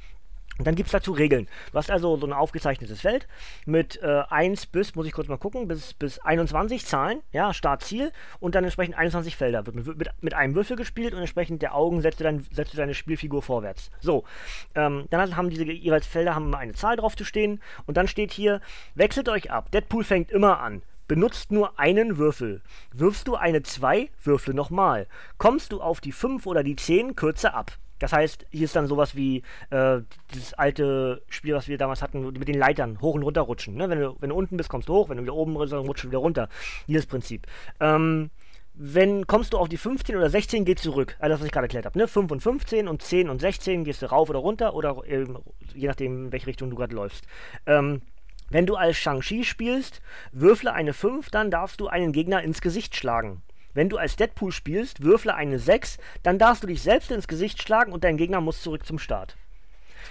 Und 0.61 0.67
dann 0.67 0.75
gibt 0.75 0.89
es 0.89 0.93
dazu 0.93 1.13
Regeln. 1.13 1.49
Du 1.73 1.79
hast 1.79 1.91
also 1.91 2.19
so 2.19 2.27
ein 2.27 2.35
aufgezeichnetes 2.35 3.01
Feld 3.01 3.27
mit 3.65 3.99
äh, 4.03 4.25
1 4.29 4.67
bis, 4.67 4.95
muss 4.95 5.07
ich 5.07 5.13
kurz 5.13 5.27
mal 5.27 5.39
gucken, 5.39 5.69
bis, 5.69 5.95
bis 5.95 6.19
21 6.19 6.85
Zahlen, 6.85 7.23
ja, 7.33 7.55
Start, 7.55 7.83
Ziel 7.83 8.13
und 8.41 8.55
dann 8.55 8.65
entsprechend 8.65 8.95
21 8.95 9.37
Felder. 9.37 9.65
Wird 9.65 9.75
mit, 9.75 9.87
mit, 9.97 10.11
mit 10.21 10.35
einem 10.35 10.55
Würfel 10.55 10.77
gespielt 10.77 11.15
und 11.15 11.21
entsprechend 11.21 11.63
der 11.63 11.75
Augen 11.75 12.03
setzt 12.03 12.21
du, 12.21 12.25
dein, 12.25 12.47
setzt 12.53 12.75
du 12.75 12.77
deine 12.77 12.93
Spielfigur 12.93 13.41
vorwärts. 13.41 13.91
So, 14.01 14.25
ähm, 14.75 15.07
dann 15.09 15.35
haben 15.35 15.49
diese 15.49 15.65
jeweils 15.65 16.07
Felder 16.07 16.35
haben 16.35 16.55
eine 16.55 16.75
Zahl 16.75 16.97
drauf 16.97 17.17
zu 17.17 17.25
stehen 17.25 17.63
und 17.87 17.97
dann 17.97 18.07
steht 18.07 18.31
hier, 18.31 18.61
wechselt 18.95 19.31
euch 19.31 19.51
ab. 19.51 19.71
Deadpool 19.71 20.05
fängt 20.05 20.31
immer 20.31 20.61
an. 20.61 20.83
Benutzt 21.11 21.51
nur 21.51 21.77
einen 21.77 22.19
Würfel. 22.19 22.63
Wirfst 22.93 23.27
du 23.27 23.35
eine 23.35 23.65
2, 23.65 24.11
würfle 24.23 24.55
nochmal. 24.55 25.09
Kommst 25.39 25.73
du 25.73 25.81
auf 25.81 26.01
die 26.01 26.13
5 26.13 26.47
oder 26.47 26.63
die 26.63 26.77
10, 26.77 27.17
kürze 27.17 27.53
ab. 27.53 27.73
Das 27.99 28.13
heißt, 28.13 28.47
hier 28.53 28.67
ist 28.67 28.77
dann 28.77 28.87
sowas 28.87 29.17
wie 29.17 29.43
äh, 29.71 30.03
dieses 30.33 30.55
alte 30.55 31.21
Spiel, 31.29 31.57
was 31.57 31.67
wir 31.67 31.79
damals 31.79 32.01
hatten, 32.01 32.33
mit 32.35 32.47
den 32.47 32.57
Leitern 32.57 33.01
hoch 33.01 33.15
und 33.15 33.25
runter 33.25 33.41
rutschen. 33.41 33.75
Ne? 33.75 33.91
Wenn, 33.91 33.99
du, 33.99 34.17
wenn 34.21 34.31
du 34.31 34.37
unten 34.37 34.57
bist, 34.57 34.69
kommst 34.69 34.89
du 34.89 34.95
hoch, 34.95 35.09
wenn 35.09 35.17
du 35.17 35.25
wieder 35.25 35.35
oben 35.35 35.59
bist, 35.59 35.73
dann 35.73 35.81
rutschst 35.81 36.05
du 36.05 36.11
wieder 36.11 36.21
runter. 36.21 36.49
Dieses 36.87 37.07
Prinzip. 37.07 37.49
Ähm, 37.81 38.31
wenn 38.75 39.27
kommst 39.27 39.53
du 39.53 39.59
auf 39.59 39.69
die 39.69 39.79
15 39.79 40.15
oder 40.15 40.31
16, 40.31 40.65
geht 40.65 40.79
zurück. 40.79 41.17
Also 41.19 41.33
das, 41.33 41.41
was 41.41 41.47
ich 41.47 41.53
gerade 41.53 41.65
erklärt 41.65 41.87
habe. 41.87 41.99
Ne? 41.99 42.07
5 42.07 42.31
und 42.31 42.41
15 42.41 42.87
und 42.87 43.03
10 43.03 43.29
und 43.29 43.41
16 43.41 43.83
gehst 43.83 44.01
du 44.03 44.07
rauf 44.07 44.31
oder 44.31 44.39
runter 44.39 44.75
oder 44.75 45.03
ähm, 45.07 45.39
je 45.75 45.89
nachdem, 45.89 46.27
in 46.27 46.33
welche 46.33 46.47
Richtung 46.47 46.71
du 46.71 46.77
gerade 46.77 46.95
läufst. 46.95 47.27
Ähm, 47.67 48.01
wenn 48.51 48.67
du 48.67 48.77
als 48.77 48.97
Shang-Chi 48.97 49.45
spielst, 49.45 50.03
würfle 50.33 50.73
eine 50.73 50.93
5, 50.93 51.31
dann 51.31 51.51
darfst 51.51 51.81
du 51.81 51.89
einen 51.89 52.13
Gegner 52.13 52.43
ins 52.43 52.61
Gesicht 52.61 52.97
schlagen. 52.97 53.43
Wenn 53.73 53.89
du 53.89 53.97
als 53.97 54.17
Deadpool 54.17 54.53
spielst, 54.53 55.03
würfle 55.03 55.35
eine 55.35 55.59
6, 55.59 55.99
dann 56.23 56.39
darfst 56.39 56.63
du 56.63 56.67
dich 56.67 56.83
selbst 56.83 57.11
ins 57.11 57.29
Gesicht 57.29 57.63
schlagen 57.63 57.93
und 57.93 58.05
dein 58.05 58.17
Gegner 58.17 58.41
muss 58.41 58.63
zurück 58.63 58.85
zum 58.85 58.99
Start. 58.99 59.37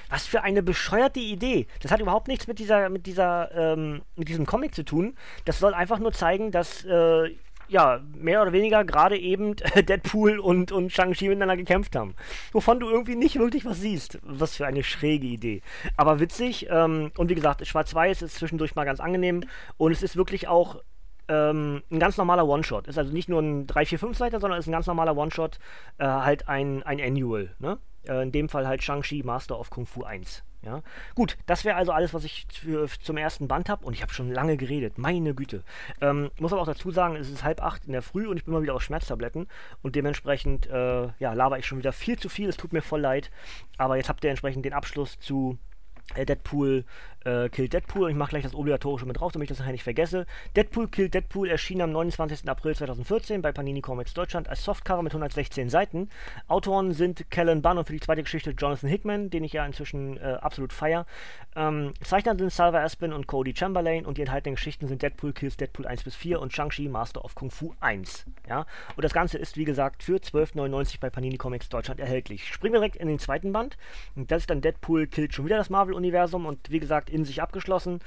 Was 0.09 0.25
für 0.25 0.41
eine 0.41 0.63
bescheuerte 0.63 1.19
Idee. 1.19 1.67
Das 1.81 1.91
hat 1.91 1.99
überhaupt 1.99 2.27
nichts 2.27 2.47
mit 2.47 2.59
dieser, 2.59 2.89
mit 2.89 3.05
dieser, 3.05 3.51
ähm, 3.53 4.01
mit 4.15 4.29
diesem 4.29 4.45
Comic 4.45 4.73
zu 4.73 4.83
tun. 4.83 5.15
Das 5.45 5.59
soll 5.59 5.73
einfach 5.73 5.99
nur 5.99 6.13
zeigen, 6.13 6.51
dass, 6.51 6.85
äh, 6.85 7.35
ja, 7.69 8.01
mehr 8.15 8.41
oder 8.41 8.51
weniger 8.51 8.83
gerade 8.83 9.17
eben 9.17 9.55
Deadpool 9.75 10.39
und, 10.39 10.71
und 10.71 10.91
Shang-Chi 10.91 11.29
miteinander 11.29 11.55
gekämpft 11.55 11.95
haben. 11.95 12.15
Wovon 12.51 12.79
du 12.79 12.89
irgendwie 12.89 13.15
nicht 13.15 13.37
wirklich 13.39 13.65
was 13.65 13.79
siehst. 13.79 14.19
Was 14.23 14.55
für 14.55 14.65
eine 14.65 14.83
schräge 14.83 15.27
Idee. 15.27 15.61
Aber 15.95 16.19
witzig. 16.19 16.67
Ähm, 16.69 17.11
und 17.17 17.29
wie 17.29 17.35
gesagt, 17.35 17.65
Schwarz-Weiß 17.65 18.21
ist 18.21 18.35
zwischendurch 18.35 18.75
mal 18.75 18.85
ganz 18.85 18.99
angenehm. 18.99 19.43
Und 19.77 19.91
es 19.91 20.03
ist 20.03 20.17
wirklich 20.17 20.47
auch 20.47 20.81
ähm, 21.27 21.83
ein 21.91 21.99
ganz 21.99 22.17
normaler 22.17 22.47
One-Shot. 22.47 22.87
Ist 22.87 22.97
also 22.97 23.13
nicht 23.13 23.29
nur 23.29 23.41
ein 23.41 23.67
3, 23.67 23.85
4, 23.85 23.99
5 23.99 24.17
Seiter, 24.17 24.39
sondern 24.39 24.59
ist 24.59 24.67
ein 24.67 24.71
ganz 24.71 24.87
normaler 24.87 25.15
One-Shot, 25.15 25.59
äh, 25.99 26.05
halt 26.05 26.49
ein, 26.49 26.83
ein 26.83 26.99
Annual. 26.99 27.55
Ne? 27.59 27.77
Äh, 28.07 28.23
in 28.23 28.31
dem 28.31 28.49
Fall 28.49 28.67
halt 28.67 28.83
Shang-Chi 28.83 29.23
Master 29.23 29.59
of 29.59 29.69
Kung 29.69 29.85
Fu 29.85 30.03
1. 30.03 30.43
Ja? 30.61 30.81
Gut, 31.15 31.37
das 31.45 31.63
wäre 31.63 31.77
also 31.77 31.91
alles, 31.91 32.13
was 32.13 32.23
ich 32.23 32.45
für, 32.51 32.87
zum 33.01 33.17
ersten 33.17 33.47
Band 33.47 33.69
habe 33.69 33.85
und 33.85 33.93
ich 33.93 34.01
habe 34.01 34.13
schon 34.13 34.31
lange 34.31 34.57
geredet, 34.57 34.97
meine 34.97 35.33
Güte. 35.33 35.63
Ähm, 36.01 36.31
muss 36.39 36.51
aber 36.51 36.61
auch 36.61 36.67
dazu 36.67 36.91
sagen, 36.91 37.15
es 37.15 37.29
ist 37.29 37.43
halb 37.43 37.63
acht 37.63 37.85
in 37.85 37.93
der 37.93 38.01
Früh 38.01 38.27
und 38.27 38.37
ich 38.37 38.45
bin 38.45 38.53
mal 38.53 38.61
wieder 38.61 38.75
auf 38.75 38.81
Schmerztabletten. 38.81 39.47
Und 39.81 39.95
dementsprechend 39.95 40.67
äh, 40.67 41.07
ja, 41.19 41.33
laber 41.33 41.59
ich 41.59 41.65
schon 41.65 41.77
wieder 41.77 41.93
viel 41.93 42.17
zu 42.19 42.29
viel, 42.29 42.49
es 42.49 42.57
tut 42.57 42.73
mir 42.73 42.81
voll 42.81 43.01
leid, 43.01 43.31
aber 43.77 43.95
jetzt 43.95 44.09
habt 44.09 44.23
ihr 44.23 44.29
entsprechend 44.29 44.65
den 44.65 44.73
Abschluss 44.73 45.19
zu 45.19 45.57
Deadpool 46.15 46.85
äh, 47.25 47.49
Kill 47.49 47.67
Deadpool. 47.67 48.09
Ich 48.09 48.15
mache 48.15 48.29
gleich 48.29 48.43
das 48.43 48.55
obligatorische 48.55 49.05
mit 49.05 49.19
drauf, 49.19 49.31
damit 49.31 49.45
ich 49.45 49.49
das 49.49 49.59
nachher 49.59 49.71
nicht 49.71 49.83
vergesse. 49.83 50.25
Deadpool 50.55 50.87
Kill 50.87 51.09
Deadpool 51.09 51.49
erschien 51.49 51.81
am 51.81 51.91
29. 51.91 52.47
April 52.49 52.75
2014 52.75 53.41
bei 53.41 53.51
Panini 53.51 53.81
Comics 53.81 54.13
Deutschland 54.13 54.47
als 54.47 54.63
Softcover 54.63 55.01
mit 55.01 55.11
116 55.11 55.69
Seiten. 55.69 56.09
Autoren 56.47 56.93
sind 56.93 57.29
Kellen 57.29 57.61
Bunn 57.61 57.77
und 57.77 57.85
für 57.85 57.93
die 57.93 57.99
zweite 57.99 58.23
Geschichte 58.23 58.51
Jonathan 58.51 58.89
Hickman, 58.89 59.29
den 59.29 59.43
ich 59.43 59.53
ja 59.53 59.65
inzwischen 59.65 60.17
äh, 60.17 60.37
absolut 60.41 60.73
feier. 60.73 61.05
Ähm, 61.55 61.93
Zeichner 62.03 62.37
sind 62.37 62.51
Salva 62.51 62.83
Aspen 62.83 63.11
und 63.13 63.27
Cody 63.27 63.55
Chamberlain 63.55 64.05
und 64.05 64.17
die 64.17 64.21
enthaltenen 64.21 64.55
Geschichten 64.55 64.87
sind 64.87 65.01
Deadpool 65.01 65.33
Kills 65.33 65.57
Deadpool 65.57 65.87
1 65.87 66.03
bis 66.03 66.15
4 66.15 66.39
und 66.39 66.53
Shang-Chi 66.53 66.87
Master 66.87 67.25
of 67.25 67.35
Kung 67.35 67.51
Fu 67.51 67.73
1. 67.79 68.25
Ja? 68.47 68.65
Und 68.95 69.03
das 69.03 69.13
Ganze 69.13 69.37
ist, 69.37 69.57
wie 69.57 69.65
gesagt, 69.65 70.03
für 70.03 70.17
12,99 70.17 70.99
bei 70.99 71.09
Panini 71.09 71.37
Comics 71.37 71.69
Deutschland 71.69 71.99
erhältlich. 71.99 72.47
Springen 72.47 72.73
wir 72.73 72.79
direkt 72.79 72.95
in 72.97 73.07
den 73.07 73.19
zweiten 73.19 73.51
Band. 73.51 73.77
Und 74.15 74.31
das 74.31 74.43
ist 74.43 74.49
dann 74.49 74.61
Deadpool 74.61 75.07
killt 75.07 75.33
schon 75.33 75.45
wieder 75.45 75.57
das 75.57 75.69
Marvel-Universum 75.99 76.45
und 76.45 76.71
wie 76.71 76.79
gesagt, 76.79 77.09
in 77.09 77.25
sich 77.25 77.41
abgeschlossen. 77.41 77.99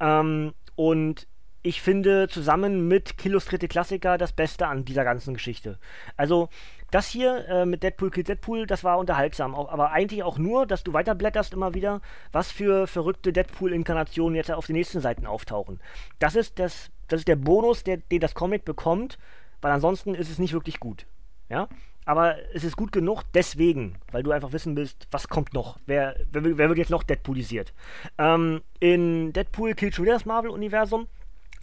Ähm, 0.00 0.54
und 0.76 1.26
ich 1.62 1.82
finde 1.82 2.28
zusammen 2.28 2.86
mit 2.86 3.24
Illustrierte 3.24 3.68
Klassiker 3.68 4.16
das 4.16 4.32
Beste 4.32 4.66
an 4.68 4.84
dieser 4.84 5.04
ganzen 5.04 5.34
Geschichte. 5.34 5.78
Also 6.16 6.48
das 6.90 7.08
hier 7.08 7.46
äh, 7.48 7.66
mit 7.66 7.82
Deadpool 7.82 8.10
Kill 8.10 8.24
Deadpool, 8.24 8.66
das 8.66 8.84
war 8.84 8.98
unterhaltsam, 8.98 9.54
auch, 9.54 9.70
aber 9.70 9.90
eigentlich 9.90 10.22
auch 10.22 10.38
nur, 10.38 10.66
dass 10.66 10.84
du 10.84 10.92
weiterblätterst 10.92 11.52
immer 11.52 11.74
wieder, 11.74 12.00
was 12.32 12.50
für 12.52 12.86
verrückte 12.86 13.32
Deadpool-Inkarnationen 13.32 14.36
jetzt 14.36 14.50
auf 14.50 14.66
den 14.66 14.76
nächsten 14.76 15.00
Seiten 15.00 15.26
auftauchen. 15.26 15.80
Das 16.20 16.36
ist, 16.36 16.58
das, 16.58 16.90
das 17.08 17.20
ist 17.20 17.28
der 17.28 17.36
Bonus, 17.36 17.82
der, 17.82 17.98
den 17.98 18.20
das 18.20 18.34
Comic 18.34 18.64
bekommt, 18.64 19.18
weil 19.60 19.72
ansonsten 19.72 20.14
ist 20.14 20.30
es 20.30 20.38
nicht 20.38 20.54
wirklich 20.54 20.80
gut. 20.80 21.06
Ja? 21.50 21.68
Aber 22.08 22.36
es 22.54 22.64
ist 22.64 22.74
gut 22.74 22.90
genug 22.90 23.22
deswegen, 23.34 23.96
weil 24.12 24.22
du 24.22 24.30
einfach 24.30 24.52
wissen 24.52 24.74
willst, 24.76 25.06
was 25.10 25.28
kommt 25.28 25.52
noch, 25.52 25.78
wer, 25.84 26.16
wer, 26.32 26.56
wer 26.56 26.68
wird 26.70 26.78
jetzt 26.78 26.90
noch 26.90 27.02
Deadpoolisiert. 27.02 27.74
Ähm, 28.16 28.62
in 28.80 29.34
Deadpool 29.34 29.74
killt 29.74 29.94
schon 29.94 30.06
wieder 30.06 30.14
das 30.14 30.24
Marvel-Universum 30.24 31.06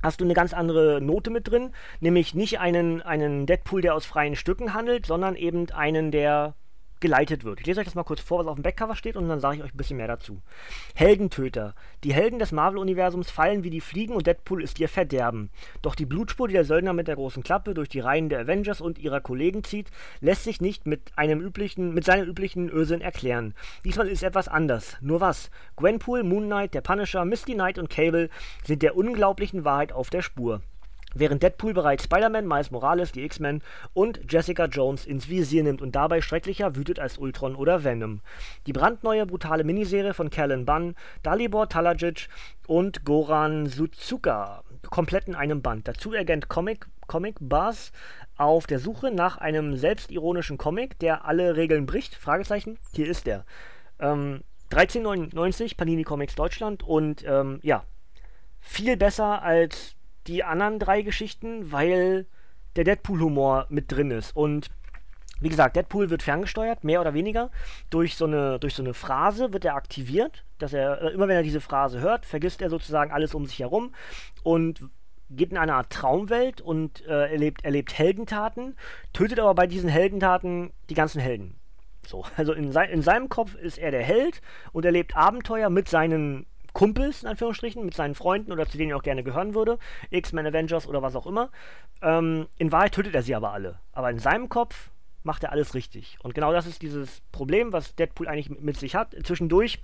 hast 0.04 0.22
du 0.22 0.24
eine 0.24 0.36
ganz 0.36 0.54
andere 0.54 1.02
Note 1.02 1.32
mit 1.32 1.50
drin, 1.50 1.72
nämlich 2.00 2.36
nicht 2.36 2.60
einen, 2.60 3.02
einen 3.02 3.48
Deadpool, 3.48 3.82
der 3.82 3.96
aus 3.96 4.06
freien 4.06 4.36
Stücken 4.36 4.75
handelt, 4.75 5.08
sondern 5.08 5.36
eben 5.36 5.72
einen, 5.72 6.12
der 6.12 6.54
geleitet 7.00 7.44
wird. 7.44 7.60
Ich 7.60 7.66
lese 7.66 7.80
euch 7.80 7.86
das 7.86 7.96
mal 7.96 8.04
kurz 8.04 8.22
vor, 8.22 8.40
was 8.40 8.48
auf 8.48 8.56
dem 8.56 8.64
Backcover 8.64 8.96
steht 8.96 9.16
und 9.16 9.28
dann 9.28 9.40
sage 9.40 9.58
ich 9.58 9.64
euch 9.64 9.74
ein 9.74 9.78
bisschen 9.78 9.98
mehr 9.98 10.08
dazu. 10.08 10.42
Heldentöter. 10.94 11.75
Die 12.04 12.14
Helden 12.14 12.40
des 12.40 12.52
Marvel-Universums 12.52 13.30
fallen 13.30 13.64
wie 13.64 13.70
die 13.70 13.82
Fliegen 13.82 14.16
und 14.16 14.28
Deadpool 14.28 14.64
ist 14.64 14.80
ihr 14.80 14.90
Verderben. 14.90 15.50
Doch 15.82 15.96
die 15.96 16.06
Blutspur, 16.06 16.48
die 16.48 16.54
der 16.54 16.66
Söldner 16.66 16.94
mit 16.94 17.08
der 17.08 17.16
großen 17.16 17.44
Klappe 17.44 17.74
durch 17.74 17.90
die 17.90 18.00
Reihen 18.00 18.30
der 18.30 18.40
Avengers 18.42 18.82
und 18.82 19.00
ihrer 19.00 19.22
Kollegen 19.22 19.64
zieht, 19.64 19.90
lässt 20.22 20.44
sich 20.44 20.62
nicht 20.62 20.86
mit 20.86 21.12
einem 21.16 21.42
üblichen, 21.42 21.94
mit 21.94 22.06
seinem 22.06 22.28
üblichen 22.28 22.70
Öseln 22.70 23.02
erklären. 23.02 23.54
Diesmal 23.84 24.08
ist 24.08 24.24
etwas 24.24 24.48
anders. 24.48 24.98
Nur 25.02 25.22
was? 25.22 25.50
Gwenpool, 25.75 26.24
Moon 26.24 26.46
Knight, 26.46 26.74
der 26.74 26.82
Punisher, 26.82 27.25
Misty 27.25 27.54
Knight 27.54 27.78
und 27.78 27.90
Cable 27.90 28.30
sind 28.64 28.82
der 28.82 28.96
unglaublichen 28.96 29.66
Wahrheit 29.66 29.92
auf 29.92 30.10
der 30.10 30.22
Spur 30.22 30.62
während 31.15 31.41
Deadpool 31.41 31.74
bereits 31.74 32.03
Spider-Man, 32.03 32.48
Miles 32.48 32.69
Morales, 32.69 33.12
die 33.12 33.24
X-Men 33.24 33.62
und 33.93 34.31
Jessica 34.31 34.65
Jones 34.65 35.05
ins 35.05 35.27
Visier 35.27 35.63
nimmt 35.63 35.81
und 35.81 35.95
dabei 35.95 36.22
schrecklicher 36.22 36.75
wütet 36.75 37.00
als 37.00 37.17
Ultron 37.17 37.55
oder 37.55 37.84
Venom. 37.84 38.22
Die 38.67 38.74
brandneue, 38.74 39.25
brutale 39.25 39.63
Miniserie 39.63 40.13
von 40.13 40.29
Callan 40.29 40.65
Bunn, 40.65 40.95
Dalibor 41.24 41.67
Talajic 41.69 42.27
und 42.67 43.05
Goran 43.05 43.65
Suzuka, 43.65 44.63
komplett 44.89 45.27
in 45.27 45.36
einem 45.36 45.62
Band. 45.62 45.88
Dazu 45.88 46.13
Agent 46.13 46.50
Comic, 46.50 46.86
Comic 47.07 47.38
Buzz 47.39 47.91
auf 48.38 48.67
der 48.67 48.79
Suche 48.79 49.12
nach 49.12 49.38
einem 49.38 49.77
selbstironischen 49.77 50.57
Comic, 50.57 51.00
der 51.00 51.25
alle 51.25 51.55
Regeln 51.55 51.86
bricht. 51.86 52.15
Fragezeichen, 52.15 52.77
hier 52.93 53.07
ist 53.07 53.27
er. 53.27 53.45
Ähm, 54.00 54.41
13,99 54.72 55.77
Panini 55.77 56.03
Comics 56.03 56.36
Deutschland 56.36 56.84
und 56.84 57.24
ähm, 57.25 57.60
ja, 57.62 57.86
viel 58.60 58.98
besser 58.98 59.41
als 59.43 59.95
die 60.27 60.44
anderen 60.44 60.79
drei 60.79 61.01
Geschichten, 61.01 61.72
weil 61.72 62.25
der 62.75 62.84
Deadpool-Humor 62.84 63.67
mit 63.70 63.91
drin 63.91 64.12
ist. 64.12 64.36
Und 64.36 64.70
wie 65.39 65.50
gesagt, 65.50 65.75
Deadpool 65.75 66.10
wird 66.10 66.24
ferngesteuert, 66.24 66.84
mehr 66.84 67.01
oder 67.01 67.13
weniger. 67.13 67.51
Durch 67.89 68.15
so 68.15 68.25
eine, 68.25 68.60
durch 68.60 68.74
so 68.74 68.84
eine 68.84 68.94
Phrase 68.94 69.53
wird 69.53 69.65
er 69.65 69.75
aktiviert, 69.75 70.46
dass 70.60 70.74
er, 70.74 71.01
äh, 71.01 71.10
immer 71.10 71.27
wenn 71.27 71.36
er 71.36 71.44
diese 71.44 71.62
Phrase 71.62 72.00
hört, 72.00 72.25
vergisst 72.25 72.62
er 72.62 72.70
sozusagen 72.70 73.12
alles 73.12 73.36
um 73.36 73.46
sich 73.46 73.60
herum 73.60 73.94
und 74.44 74.82
geht 75.29 75.51
in 75.51 75.58
eine 75.58 75.74
Art 75.74 75.89
Traumwelt 75.89 76.62
und 76.62 77.05
äh, 77.08 77.32
erlebt, 77.32 77.65
erlebt 77.65 77.98
Heldentaten, 77.98 78.77
tötet 79.12 79.39
aber 79.39 79.55
bei 79.55 79.67
diesen 79.67 79.89
Heldentaten 79.89 80.72
die 80.89 80.94
ganzen 80.94 81.20
Helden. 81.20 81.55
So, 82.05 82.24
also 82.38 82.53
in, 82.53 82.72
se 82.72 82.84
in 82.86 83.01
seinem 83.01 83.29
Kopf 83.29 83.55
ist 83.55 83.77
er 83.77 83.91
der 83.91 84.03
Held 84.03 84.41
und 84.72 84.86
erlebt 84.86 85.17
Abenteuer 85.17 85.70
mit 85.70 85.89
seinen 85.89 86.46
Kumpels, 86.75 87.24
in 87.24 87.29
Anführungsstrichen, 87.29 87.84
mit 87.84 87.96
seinen 87.96 88.13
Freunden 88.13 88.51
oder 88.51 88.67
zu 88.67 88.77
denen 88.77 88.91
er 88.91 88.98
auch 88.98 89.03
gerne 89.03 89.24
gehören 89.24 89.55
würde, 89.55 89.79
X-Men, 90.12 90.46
Avengers 90.46 90.88
oder 90.88 91.01
was 91.01 91.15
auch 91.15 91.25
immer. 91.25 91.50
Ähm, 92.03 92.48
in 92.58 92.72
Wahrheit 92.72 92.91
tötet 92.91 93.15
er 93.15 93.24
sie 93.24 93.34
aber 93.34 93.51
alle. 93.51 93.79
Aber 93.94 94.12
in 94.12 94.20
seinem 94.20 94.50
Kopf 94.50 94.91
macht 95.24 95.44
er 95.44 95.53
alles 95.53 95.74
richtig. 95.74 96.17
Und 96.22 96.36
genau 96.36 96.51
das 96.51 96.67
ist 96.67 96.82
dieses 96.82 97.22
Problem, 97.32 97.72
was 97.72 97.96
Deadpool 97.96 98.27
eigentlich 98.27 98.50
mit 98.50 98.77
sich 98.77 98.94
hat. 98.94 99.15
Zwischendurch 99.24 99.79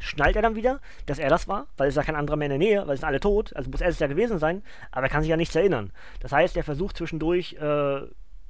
schnallt 0.00 0.36
er 0.36 0.42
dann 0.42 0.54
wieder, 0.54 0.80
dass 1.06 1.18
er 1.18 1.28
das 1.28 1.48
war, 1.48 1.66
weil 1.76 1.88
es 1.88 1.96
ja 1.96 2.04
kein 2.04 2.14
anderer 2.14 2.36
mehr 2.36 2.46
in 2.46 2.50
der 2.50 2.58
Nähe, 2.58 2.86
weil 2.86 2.94
es 2.94 3.00
sind 3.00 3.08
alle 3.08 3.18
tot, 3.18 3.54
also 3.56 3.68
muss 3.68 3.80
er 3.80 3.88
es 3.88 3.98
ja 3.98 4.06
gewesen 4.06 4.38
sein, 4.38 4.62
aber 4.92 5.06
er 5.06 5.08
kann 5.08 5.22
sich 5.22 5.30
ja 5.30 5.36
nichts 5.36 5.56
erinnern. 5.56 5.90
Das 6.20 6.30
heißt, 6.30 6.56
er 6.56 6.62
versucht 6.62 6.96
zwischendurch 6.96 7.54
äh, 7.54 8.02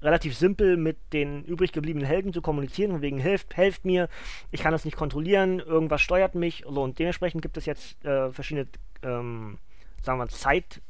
relativ 0.03 0.37
simpel 0.37 0.77
mit 0.77 0.97
den 1.13 1.45
übrig 1.45 1.73
gebliebenen 1.73 2.07
Helden 2.07 2.33
zu 2.33 2.43
kommunizieren, 2.43 2.93
von 2.93 3.03
wegen, 3.03 3.19
helft, 3.19 3.57
helft 3.57 3.85
mir, 3.85 4.09
ich 4.51 4.63
kann 4.63 4.73
das 4.73 4.85
nicht 4.85 4.97
kontrollieren, 4.97 5.61
irgendwas 5.61 6.01
steuert 6.01 6.35
mich, 6.35 6.65
so, 6.69 6.83
und 6.83 6.99
dementsprechend 6.99 7.43
gibt 7.43 7.57
es 7.57 7.67
jetzt 7.67 8.05
äh, 8.05 8.31
verschiedene, 8.31 8.69
ähm, 9.03 9.59
sagen 10.03 10.19
wir, 10.19 10.29
Zeit, 10.29 10.81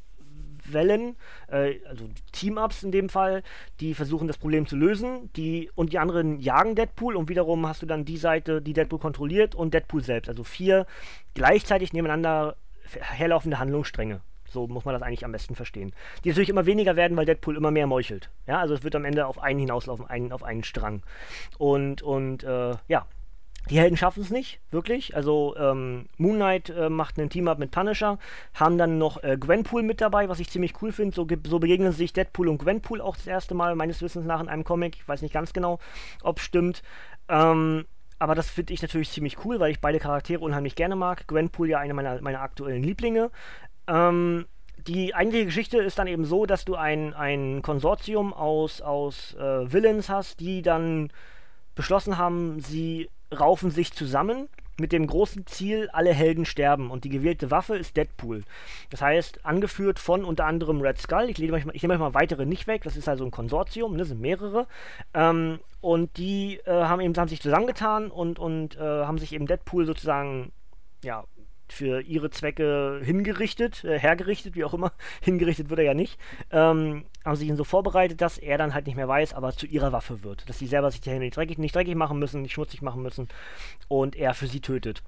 Wellen, 0.73 1.17
äh, 1.49 1.77
also 1.87 2.09
Team-Ups 2.33 2.83
in 2.83 2.93
dem 2.93 3.09
Fall, 3.09 3.43
die 3.81 3.95
versuchen 3.95 4.29
das 4.29 4.38
Problem 4.38 4.67
zu 4.67 4.77
lösen, 4.77 5.31
die 5.35 5.71
und 5.75 5.93
die 5.93 5.99
anderen 5.99 6.41
jagen 6.41 6.75
Deadpool 6.75 7.17
und 7.17 7.29
wiederum 7.29 7.67
hast 7.67 7.83
du 7.83 7.87
dann 7.87 8.05
die 8.05 8.17
Seite, 8.17 8.62
die 8.62 8.73
Deadpool 8.73 8.99
kontrolliert 8.99 9.55
und 9.55 9.75
Deadpool 9.75 10.03
selbst. 10.03 10.29
Also 10.29 10.45
vier 10.45 10.87
gleichzeitig 11.35 11.93
nebeneinander 11.93 12.57
herlaufende 13.00 13.59
Handlungsstränge. 13.59 14.21
So 14.50 14.67
muss 14.67 14.85
man 14.85 14.95
das 14.95 15.02
eigentlich 15.02 15.25
am 15.25 15.33
besten 15.33 15.55
verstehen. 15.55 15.93
Die 16.25 16.28
natürlich 16.28 16.49
immer 16.49 16.67
weniger 16.67 16.97
werden, 16.97 17.17
weil 17.17 17.26
Deadpool 17.26 17.57
immer 17.57 17.71
mehr 17.71 17.87
meuchelt. 17.87 18.31
Ja, 18.47 18.59
also 18.59 18.75
es 18.75 18.83
wird 18.83 18.97
am 18.97 19.05
Ende 19.05 19.26
auf 19.26 19.43
einen 19.43 19.61
hinauslaufen, 19.61 20.07
einen, 20.07 20.33
auf 20.33 20.43
einen 20.43 20.64
Strang. 20.64 21.02
Und, 21.59 22.02
und 22.02 22.45
äh, 22.45 22.75
ja, 22.88 23.07
die 23.71 23.78
Helden 23.78 23.99
schaffen 23.99 24.23
es 24.23 24.31
nicht, 24.31 24.61
wirklich. 24.71 25.14
Also 25.14 25.55
ähm, 25.59 26.07
Moon 26.17 26.37
Knight 26.37 26.71
äh, 26.71 26.88
macht 26.88 27.19
einen 27.19 27.28
Team-Up 27.28 27.59
mit 27.59 27.71
Punisher, 27.71 28.19
haben 28.55 28.78
dann 28.78 28.97
noch 28.97 29.23
äh, 29.23 29.37
Gwenpool 29.38 29.83
mit 29.83 30.00
dabei, 30.00 30.28
was 30.28 30.40
ich 30.40 30.49
ziemlich 30.49 30.81
cool 30.81 30.90
finde. 30.90 31.14
So, 31.14 31.26
so, 31.47 31.59
begegnen 31.59 31.93
sich 31.93 32.14
Deadpool 32.14 32.49
und 32.49 32.59
Gwenpool 32.59 33.02
auch 33.02 33.17
das 33.17 33.26
erste 33.26 33.55
Mal, 33.55 33.75
meines 33.75 34.00
Wissens 34.00 34.25
nach, 34.25 34.40
in 34.40 34.49
einem 34.49 34.64
Comic. 34.64 34.97
Ich 34.97 35.07
weiß 35.07 35.21
nicht 35.21 35.35
ganz 35.35 35.52
genau, 35.52 35.81
ob 36.23 36.40
stimmt. 36.40 36.83
Ähm, 37.28 37.85
aber 38.19 38.35
das 38.35 38.49
finde 38.49 38.73
ich 38.73 38.83
natürlich 38.83 39.11
ziemlich 39.11 39.45
cool, 39.45 39.61
weil 39.61 39.71
ich 39.71 39.81
beide 39.81 39.99
Charaktere 39.99 40.40
unheimlich 40.40 40.75
gerne 40.75 40.97
mag. 40.97 41.28
Gwenpool 41.28 41.69
ja 41.69 41.78
eine 41.78 41.95
meiner, 41.95 42.21
meiner 42.21 42.40
aktuellen 42.40 42.83
Lieblinge. 42.83 43.31
Ähm, 43.88 44.47
die 44.87 45.14
eigentliche 45.14 45.47
Geschichte 45.47 45.78
ist 45.78 45.99
dann 45.99 46.07
eben 46.07 46.25
so, 46.25 46.47
dass 46.47 46.64
du 46.64 46.76
ein, 46.76 47.14
ein 47.14 47.62
Konsortium 47.62 48.33
aus, 48.33 48.80
aus 48.80 49.35
äh, 49.35 49.73
Villains 49.73 50.09
hast, 50.09 50.40
die 50.40 50.62
dann 50.62 51.11
beschlossen 51.75 52.18
haben, 52.18 52.61
sie 52.61 53.11
raufen 53.33 53.71
sich 53.71 53.92
zusammen 53.92 54.49
mit 54.80 54.92
dem 54.92 55.07
großen 55.07 55.47
Ziel, 55.47 55.90
alle 55.92 56.12
Helden 56.14 56.45
sterben. 56.45 56.90
Und 56.90 57.04
die 57.04 57.09
gewählte 57.09 57.50
Waffe 57.50 57.76
ist 57.76 57.97
Deadpool. 57.97 58.45
Das 58.90 59.02
heißt, 59.02 59.45
angeführt 59.45 59.99
von 59.99 60.25
unter 60.25 60.47
anderem 60.47 60.80
Red 60.80 60.99
Skull. 60.99 61.28
Ich, 61.28 61.38
nehme 61.38 61.54
euch 61.54 61.99
mal 61.99 62.14
weitere 62.14 62.47
nicht 62.47 62.66
weg. 62.66 62.83
Das 62.85 62.97
ist 62.97 63.09
also 63.09 63.25
ein 63.25 63.30
Konsortium, 63.30 63.97
ne, 63.97 64.04
sind 64.04 64.21
mehrere. 64.21 64.66
Ähm, 65.14 65.59
und 65.80 66.16
die 66.16 66.61
äh, 66.64 66.71
haben 66.71 67.00
eben 67.00 67.16
haben 67.16 67.28
sich 67.28 67.42
zusammengetan 67.42 68.11
und, 68.11 68.38
und 68.38 68.76
äh, 68.76 68.80
haben 68.80 69.18
sich 69.18 69.33
eben 69.33 69.47
Deadpool 69.47 69.87
sozusagen 69.87 70.52
ja, 71.02 71.25
für 71.73 72.01
ihre 72.01 72.31
Zwecke 72.31 73.01
hingerichtet, 73.03 73.85
äh, 73.85 73.99
hergerichtet, 73.99 74.55
wie 74.55 74.65
auch 74.65 74.75
immer. 74.75 74.93
Hingerichtet 75.21 75.71
wird 75.71 75.81
er 75.81 75.87
ja 75.87 75.95
nicht. 75.95 76.19
Ähm, 76.51 77.05
haben 77.25 77.37
sie 77.37 77.49
ihn 77.49 77.57
so 77.57 77.65
vorbereitet, 77.65 78.21
dass 78.21 78.39
er 78.39 78.59
dann 78.59 78.75
halt 78.75 78.87
nicht 78.87 78.97
mehr 78.97 79.09
weiß, 79.09 79.35
aber 79.35 79.53
zu 79.53 79.67
ihrer 79.67 79.93
Waffe 79.93 80.23
wird. 80.23 80.49
Dass 80.49 80.59
sie 80.59 80.67
selber 80.67 80.91
sich 80.91 81.01
die 81.01 81.11
Hände 81.11 81.25
nicht 81.25 81.37
dreckig, 81.37 81.59
nicht 81.59 81.75
dreckig 81.75 81.95
machen 81.95 82.19
müssen, 82.19 82.43
nicht 82.43 82.53
schmutzig 82.53 82.83
machen 82.83 83.03
müssen 83.03 83.29
und 83.89 84.17
er 84.17 84.35
für 84.35 84.47
sie 84.47 84.61
tötet. 84.61 85.03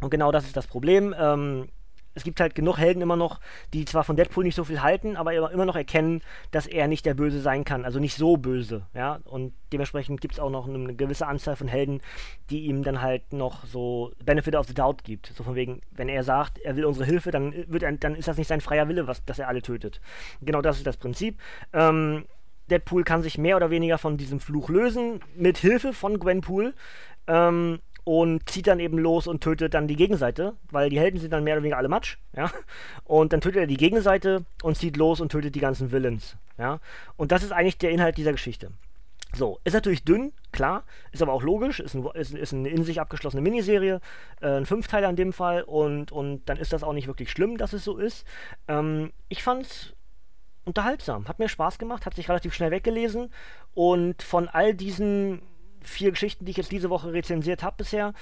Und 0.00 0.10
genau 0.10 0.32
das 0.32 0.44
ist 0.44 0.56
das 0.56 0.66
Problem. 0.66 1.14
Ähm, 1.18 1.68
es 2.16 2.24
gibt 2.24 2.40
halt 2.40 2.54
genug 2.54 2.78
Helden 2.78 3.02
immer 3.02 3.14
noch, 3.14 3.40
die 3.74 3.84
zwar 3.84 4.02
von 4.02 4.16
Deadpool 4.16 4.42
nicht 4.42 4.54
so 4.54 4.64
viel 4.64 4.82
halten, 4.82 5.16
aber 5.16 5.52
immer 5.52 5.66
noch 5.66 5.76
erkennen, 5.76 6.22
dass 6.50 6.66
er 6.66 6.88
nicht 6.88 7.04
der 7.04 7.12
Böse 7.14 7.40
sein 7.40 7.64
kann, 7.64 7.84
also 7.84 8.00
nicht 8.00 8.16
so 8.16 8.38
böse, 8.38 8.86
ja. 8.94 9.20
Und 9.24 9.52
dementsprechend 9.72 10.22
gibt 10.22 10.34
es 10.34 10.40
auch 10.40 10.50
noch 10.50 10.66
eine 10.66 10.94
gewisse 10.94 11.26
Anzahl 11.26 11.56
von 11.56 11.68
Helden, 11.68 12.00
die 12.48 12.64
ihm 12.64 12.82
dann 12.82 13.02
halt 13.02 13.34
noch 13.34 13.66
so 13.66 14.12
Benefit 14.24 14.56
of 14.56 14.66
the 14.66 14.74
Doubt 14.74 15.04
gibt. 15.04 15.26
So 15.36 15.44
von 15.44 15.54
wegen, 15.54 15.82
wenn 15.90 16.08
er 16.08 16.24
sagt, 16.24 16.58
er 16.58 16.74
will 16.74 16.86
unsere 16.86 17.04
Hilfe, 17.04 17.30
dann 17.30 17.52
wird 17.68 17.82
er, 17.82 17.92
dann 17.92 18.14
ist 18.14 18.28
das 18.28 18.38
nicht 18.38 18.48
sein 18.48 18.62
freier 18.62 18.88
Wille, 18.88 19.06
was, 19.06 19.22
dass 19.26 19.38
er 19.38 19.48
alle 19.48 19.60
tötet. 19.60 20.00
Genau 20.40 20.62
das 20.62 20.78
ist 20.78 20.86
das 20.86 20.96
Prinzip. 20.96 21.38
Ähm, 21.74 22.24
Deadpool 22.70 23.04
kann 23.04 23.22
sich 23.22 23.36
mehr 23.36 23.56
oder 23.56 23.70
weniger 23.70 23.98
von 23.98 24.16
diesem 24.16 24.40
Fluch 24.40 24.70
lösen, 24.70 25.20
mit 25.36 25.58
Hilfe 25.58 25.92
von 25.92 26.18
Gwenpool. 26.18 26.74
Ähm, 27.26 27.80
und 28.06 28.48
zieht 28.48 28.68
dann 28.68 28.78
eben 28.78 28.98
los 28.98 29.26
und 29.26 29.40
tötet 29.40 29.74
dann 29.74 29.88
die 29.88 29.96
Gegenseite, 29.96 30.54
weil 30.70 30.90
die 30.90 31.00
Helden 31.00 31.18
sind 31.18 31.32
dann 31.32 31.42
mehr 31.42 31.54
oder 31.54 31.64
weniger 31.64 31.78
alle 31.78 31.88
Matsch, 31.88 32.18
ja. 32.36 32.48
Und 33.02 33.32
dann 33.32 33.40
tötet 33.40 33.62
er 33.62 33.66
die 33.66 33.76
Gegenseite 33.76 34.44
und 34.62 34.76
zieht 34.76 34.96
los 34.96 35.20
und 35.20 35.32
tötet 35.32 35.56
die 35.56 35.60
ganzen 35.60 35.90
Villains, 35.90 36.36
ja. 36.56 36.78
Und 37.16 37.32
das 37.32 37.42
ist 37.42 37.50
eigentlich 37.50 37.78
der 37.78 37.90
Inhalt 37.90 38.16
dieser 38.16 38.30
Geschichte. 38.30 38.70
So, 39.34 39.58
ist 39.64 39.72
natürlich 39.72 40.04
dünn, 40.04 40.32
klar, 40.52 40.84
ist 41.10 41.20
aber 41.20 41.32
auch 41.32 41.42
logisch, 41.42 41.80
ist, 41.80 41.94
ein, 41.94 42.06
ist, 42.14 42.32
ist 42.32 42.54
eine 42.54 42.68
in 42.68 42.84
sich 42.84 43.00
abgeschlossene 43.00 43.42
Miniserie, 43.42 44.00
äh, 44.40 44.56
ein 44.56 44.66
Fünfteiler 44.66 45.10
in 45.10 45.16
dem 45.16 45.32
Fall 45.32 45.62
und, 45.62 46.12
und 46.12 46.48
dann 46.48 46.58
ist 46.58 46.72
das 46.72 46.84
auch 46.84 46.92
nicht 46.92 47.08
wirklich 47.08 47.32
schlimm, 47.32 47.58
dass 47.58 47.72
es 47.72 47.82
so 47.82 47.98
ist. 47.98 48.24
Ähm, 48.68 49.12
ich 49.28 49.42
fand's 49.42 49.94
unterhaltsam, 50.64 51.26
hat 51.26 51.40
mir 51.40 51.48
Spaß 51.48 51.78
gemacht, 51.78 52.06
hat 52.06 52.14
sich 52.14 52.28
relativ 52.28 52.54
schnell 52.54 52.70
weggelesen 52.70 53.32
und 53.74 54.22
von 54.22 54.48
all 54.48 54.74
diesen 54.74 55.42
vier 55.86 56.10
Geschichten, 56.10 56.44
die 56.44 56.50
ich 56.50 56.56
jetzt 56.56 56.72
diese 56.72 56.90
Woche 56.90 57.12
rezensiert 57.12 57.62
habe 57.62 57.76
bisher, 57.78 58.12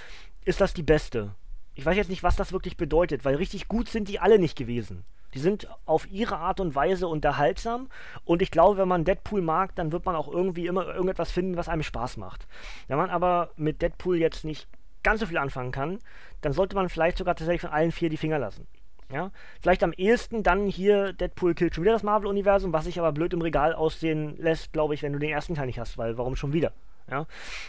ist 0.44 0.60
das 0.60 0.74
die 0.74 0.82
beste. 0.82 1.34
Ich 1.74 1.84
weiß 1.84 1.96
jetzt 1.96 2.10
nicht, 2.10 2.22
was 2.22 2.36
das 2.36 2.52
wirklich 2.52 2.76
bedeutet, 2.76 3.24
weil 3.24 3.34
richtig 3.34 3.68
gut 3.68 3.88
sind 3.88 4.08
die 4.08 4.20
alle 4.20 4.38
nicht 4.38 4.56
gewesen. 4.56 5.04
Die 5.34 5.40
sind 5.40 5.68
auf 5.84 6.08
ihre 6.10 6.36
Art 6.36 6.60
und 6.60 6.76
Weise 6.76 7.08
unterhaltsam 7.08 7.88
und 8.24 8.40
ich 8.40 8.52
glaube, 8.52 8.78
wenn 8.78 8.86
man 8.86 9.04
Deadpool 9.04 9.42
mag, 9.42 9.74
dann 9.74 9.90
wird 9.90 10.06
man 10.06 10.14
auch 10.14 10.28
irgendwie 10.28 10.66
immer 10.66 10.86
irgendetwas 10.86 11.32
finden, 11.32 11.56
was 11.56 11.68
einem 11.68 11.82
Spaß 11.82 12.16
macht. 12.18 12.46
Wenn 12.86 12.98
man 12.98 13.10
aber 13.10 13.50
mit 13.56 13.82
Deadpool 13.82 14.16
jetzt 14.16 14.44
nicht 14.44 14.68
ganz 15.02 15.20
so 15.20 15.26
viel 15.26 15.38
anfangen 15.38 15.72
kann, 15.72 15.98
dann 16.40 16.52
sollte 16.52 16.76
man 16.76 16.88
vielleicht 16.88 17.18
sogar 17.18 17.34
tatsächlich 17.34 17.62
von 17.62 17.70
allen 17.70 17.90
vier 17.90 18.10
die 18.10 18.16
Finger 18.16 18.38
lassen. 18.38 18.68
Ja, 19.12 19.32
vielleicht 19.60 19.82
am 19.82 19.92
ehesten 19.92 20.42
dann 20.42 20.66
hier 20.66 21.12
Deadpool 21.12 21.54
killt 21.54 21.74
schon 21.74 21.84
wieder 21.84 21.92
das 21.92 22.02
Marvel-Universum, 22.02 22.72
was 22.72 22.84
sich 22.84 22.98
aber 22.98 23.12
blöd 23.12 23.32
im 23.32 23.42
Regal 23.42 23.74
aussehen 23.74 24.36
lässt, 24.38 24.72
glaube 24.72 24.94
ich, 24.94 25.02
wenn 25.02 25.12
du 25.12 25.18
den 25.18 25.30
ersten 25.30 25.54
Teil 25.54 25.66
nicht 25.66 25.78
hast, 25.78 25.98
weil 25.98 26.16
warum 26.16 26.36
schon 26.36 26.52
wieder? 26.52 26.72
Ja? 27.10 27.26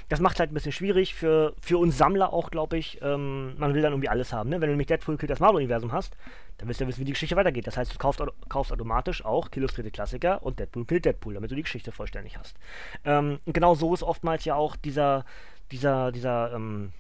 Das 0.09 0.19
macht 0.19 0.39
halt 0.39 0.51
ein 0.51 0.53
bisschen 0.53 0.71
schwierig 0.71 1.13
für, 1.13 1.53
für 1.61 1.77
uns 1.77 1.97
Sammler 1.97 2.33
auch, 2.33 2.51
glaube 2.51 2.77
ich. 2.77 2.99
Ähm, 3.01 3.57
man 3.57 3.73
will 3.73 3.81
dann 3.81 3.93
irgendwie 3.93 4.09
alles 4.09 4.33
haben. 4.33 4.49
Ne? 4.49 4.55
Wenn 4.55 4.67
du 4.67 4.73
nämlich 4.73 4.87
Deadpool 4.87 5.17
Kill 5.17 5.27
das 5.27 5.39
Marvel-Universum 5.39 5.91
hast, 5.91 6.15
dann 6.57 6.67
willst 6.67 6.79
du 6.79 6.85
ja 6.85 6.87
wissen, 6.87 7.01
wie 7.01 7.05
die 7.05 7.13
Geschichte 7.13 7.35
weitergeht. 7.35 7.67
Das 7.67 7.77
heißt, 7.77 7.93
du 7.93 7.97
kaufst, 7.97 8.21
kaufst 8.49 8.71
automatisch 8.71 9.23
auch 9.25 9.49
Illustrierte 9.53 9.91
Klassiker 9.91 10.43
und 10.43 10.59
Deadpool 10.59 10.85
Kill 10.85 11.01
Deadpool, 11.01 11.33
damit 11.33 11.51
du 11.51 11.55
die 11.55 11.63
Geschichte 11.63 11.91
vollständig 11.91 12.37
hast. 12.37 12.57
Ähm, 13.03 13.39
genau 13.45 13.75
so 13.75 13.93
ist 13.93 14.03
oftmals 14.03 14.45
ja 14.45 14.55
auch 14.55 14.75
dieser, 14.75 15.25
dieser, 15.71 16.11
dieser, 16.11 16.53
ähm, 16.53 16.93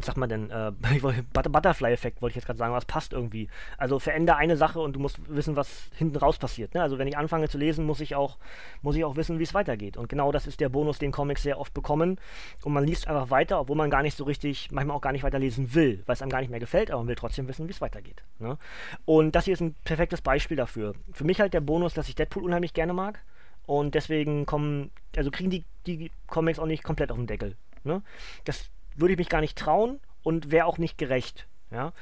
sagt 0.00 0.16
man 0.16 0.28
denn, 0.28 0.50
äh, 0.50 0.72
Butterfly-Effekt 1.32 2.22
wollte 2.22 2.32
ich 2.32 2.36
jetzt 2.36 2.46
gerade 2.46 2.58
sagen, 2.58 2.72
was 2.72 2.84
passt 2.84 3.12
irgendwie. 3.12 3.48
Also 3.76 3.98
verändere 3.98 4.36
eine 4.36 4.56
Sache 4.56 4.80
und 4.80 4.94
du 4.94 5.00
musst 5.00 5.18
wissen, 5.28 5.56
was 5.56 5.90
hinten 5.94 6.16
raus 6.16 6.38
passiert. 6.38 6.74
Ne? 6.74 6.82
Also 6.82 6.98
wenn 6.98 7.08
ich 7.08 7.18
anfange 7.18 7.48
zu 7.48 7.58
lesen, 7.58 7.84
muss 7.84 8.00
ich 8.00 8.14
auch, 8.14 8.38
muss 8.82 8.96
ich 8.96 9.04
auch 9.04 9.16
wissen, 9.16 9.38
wie 9.38 9.42
es 9.42 9.54
weitergeht. 9.54 9.96
Und 9.96 10.08
genau 10.08 10.32
das 10.32 10.46
ist 10.46 10.60
der 10.60 10.68
Bonus, 10.68 10.98
den 10.98 11.12
Comics 11.12 11.42
sehr 11.42 11.58
oft 11.58 11.74
bekommen. 11.74 12.18
Und 12.64 12.72
man 12.72 12.84
liest 12.84 13.08
einfach 13.08 13.30
weiter, 13.30 13.60
obwohl 13.60 13.76
man 13.76 13.90
gar 13.90 14.02
nicht 14.02 14.16
so 14.16 14.24
richtig, 14.24 14.70
manchmal 14.70 14.96
auch 14.96 15.02
gar 15.02 15.12
nicht 15.12 15.22
weiterlesen 15.22 15.74
will, 15.74 16.02
weil 16.06 16.14
es 16.14 16.22
einem 16.22 16.30
gar 16.30 16.40
nicht 16.40 16.50
mehr 16.50 16.60
gefällt, 16.60 16.90
aber 16.90 17.00
man 17.00 17.08
will 17.08 17.16
trotzdem 17.16 17.48
wissen, 17.48 17.66
wie 17.68 17.72
es 17.72 17.80
weitergeht. 17.80 18.22
Ne? 18.38 18.56
Und 19.04 19.34
das 19.34 19.44
hier 19.44 19.54
ist 19.54 19.60
ein 19.60 19.74
perfektes 19.84 20.22
Beispiel 20.22 20.56
dafür. 20.56 20.94
Für 21.12 21.24
mich 21.24 21.40
halt 21.40 21.52
der 21.52 21.60
Bonus, 21.60 21.94
dass 21.94 22.08
ich 22.08 22.14
Deadpool 22.14 22.44
unheimlich 22.44 22.74
gerne 22.74 22.92
mag. 22.92 23.20
Und 23.66 23.94
deswegen 23.94 24.46
kommen, 24.46 24.90
also 25.16 25.30
kriegen 25.30 25.50
die, 25.50 25.64
die 25.86 26.10
Comics 26.26 26.58
auch 26.58 26.66
nicht 26.66 26.82
komplett 26.82 27.10
auf 27.12 27.18
den 27.18 27.26
Deckel. 27.26 27.56
Ne? 27.84 28.02
Das 28.44 28.70
würde 29.00 29.12
ich 29.12 29.18
mich 29.18 29.28
gar 29.28 29.40
nicht 29.40 29.58
trauen 29.58 30.00
und 30.22 30.50
wäre 30.50 30.66
auch 30.66 30.78
nicht 30.78 30.98
gerecht. 30.98 31.46
Ja? 31.70 31.92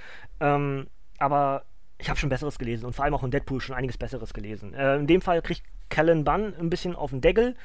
Ähm, 0.40 0.86
aber 1.18 1.64
ich 1.98 2.08
habe 2.08 2.18
schon 2.18 2.28
Besseres 2.28 2.58
gelesen 2.58 2.86
und 2.86 2.94
vor 2.94 3.04
allem 3.04 3.14
auch 3.14 3.24
in 3.24 3.30
Deadpool 3.30 3.60
schon 3.60 3.74
einiges 3.74 3.98
Besseres 3.98 4.32
gelesen. 4.32 4.72
Äh, 4.72 4.96
in 4.96 5.06
dem 5.06 5.20
Fall 5.20 5.42
kriegt 5.42 5.64
Callan 5.88 6.22
Bunn 6.22 6.54
ein 6.58 6.70
bisschen 6.70 6.94
auf 6.94 7.10
den 7.10 7.20
Deckel, 7.20 7.56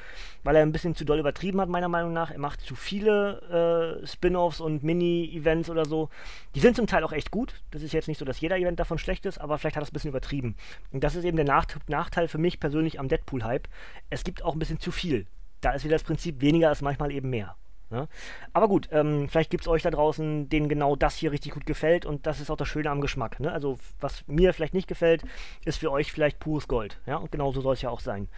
weil 0.42 0.56
er 0.56 0.62
ein 0.62 0.72
bisschen 0.72 0.96
zu 0.96 1.04
doll 1.04 1.18
übertrieben 1.18 1.60
hat, 1.60 1.68
meiner 1.68 1.88
Meinung 1.88 2.12
nach. 2.12 2.30
Er 2.30 2.38
macht 2.38 2.60
zu 2.62 2.74
viele 2.74 4.00
äh, 4.02 4.06
Spin-offs 4.06 4.60
und 4.60 4.82
Mini-Events 4.82 5.70
oder 5.70 5.84
so. 5.84 6.08
Die 6.54 6.60
sind 6.60 6.74
zum 6.74 6.86
Teil 6.86 7.04
auch 7.04 7.12
echt 7.12 7.30
gut. 7.30 7.54
Das 7.70 7.82
ist 7.82 7.92
jetzt 7.92 8.08
nicht 8.08 8.18
so, 8.18 8.24
dass 8.24 8.40
jeder 8.40 8.56
Event 8.56 8.80
davon 8.80 8.98
schlecht 8.98 9.26
ist, 9.26 9.38
aber 9.38 9.58
vielleicht 9.58 9.76
hat 9.76 9.82
er 9.82 9.84
es 9.84 9.90
ein 9.90 9.92
bisschen 9.92 10.10
übertrieben. 10.10 10.56
Und 10.90 11.04
das 11.04 11.14
ist 11.14 11.24
eben 11.24 11.36
der 11.36 11.46
Nach 11.46 11.66
Nachteil 11.86 12.28
für 12.28 12.38
mich 12.38 12.60
persönlich 12.60 12.98
am 12.98 13.08
Deadpool-Hype. 13.08 13.68
Es 14.10 14.24
gibt 14.24 14.42
auch 14.42 14.54
ein 14.54 14.58
bisschen 14.58 14.80
zu 14.80 14.90
viel. 14.90 15.26
Da 15.60 15.72
ist 15.72 15.84
wieder 15.84 15.94
das 15.94 16.02
Prinzip, 16.02 16.40
weniger 16.40 16.72
ist 16.72 16.82
manchmal 16.82 17.12
eben 17.12 17.30
mehr. 17.30 17.56
Ne? 17.90 18.08
Aber 18.52 18.68
gut, 18.68 18.88
ähm, 18.92 19.28
vielleicht 19.28 19.50
gibt 19.50 19.64
es 19.64 19.68
euch 19.68 19.82
da 19.82 19.90
draußen, 19.90 20.48
denen 20.48 20.68
genau 20.68 20.96
das 20.96 21.16
hier 21.16 21.32
richtig 21.32 21.52
gut 21.52 21.66
gefällt 21.66 22.06
und 22.06 22.26
das 22.26 22.40
ist 22.40 22.50
auch 22.50 22.56
das 22.56 22.68
Schöne 22.68 22.90
am 22.90 23.00
Geschmack. 23.00 23.40
Ne? 23.40 23.52
Also 23.52 23.78
was 24.00 24.26
mir 24.26 24.52
vielleicht 24.54 24.74
nicht 24.74 24.88
gefällt, 24.88 25.22
ist 25.64 25.78
für 25.78 25.90
euch 25.90 26.12
vielleicht 26.12 26.40
pures 26.40 26.68
Gold. 26.68 27.00
Ja, 27.06 27.16
und 27.16 27.30
genau 27.30 27.52
so 27.52 27.60
soll 27.60 27.74
es 27.74 27.82
ja 27.82 27.90
auch 27.90 28.00
sein. 28.00 28.28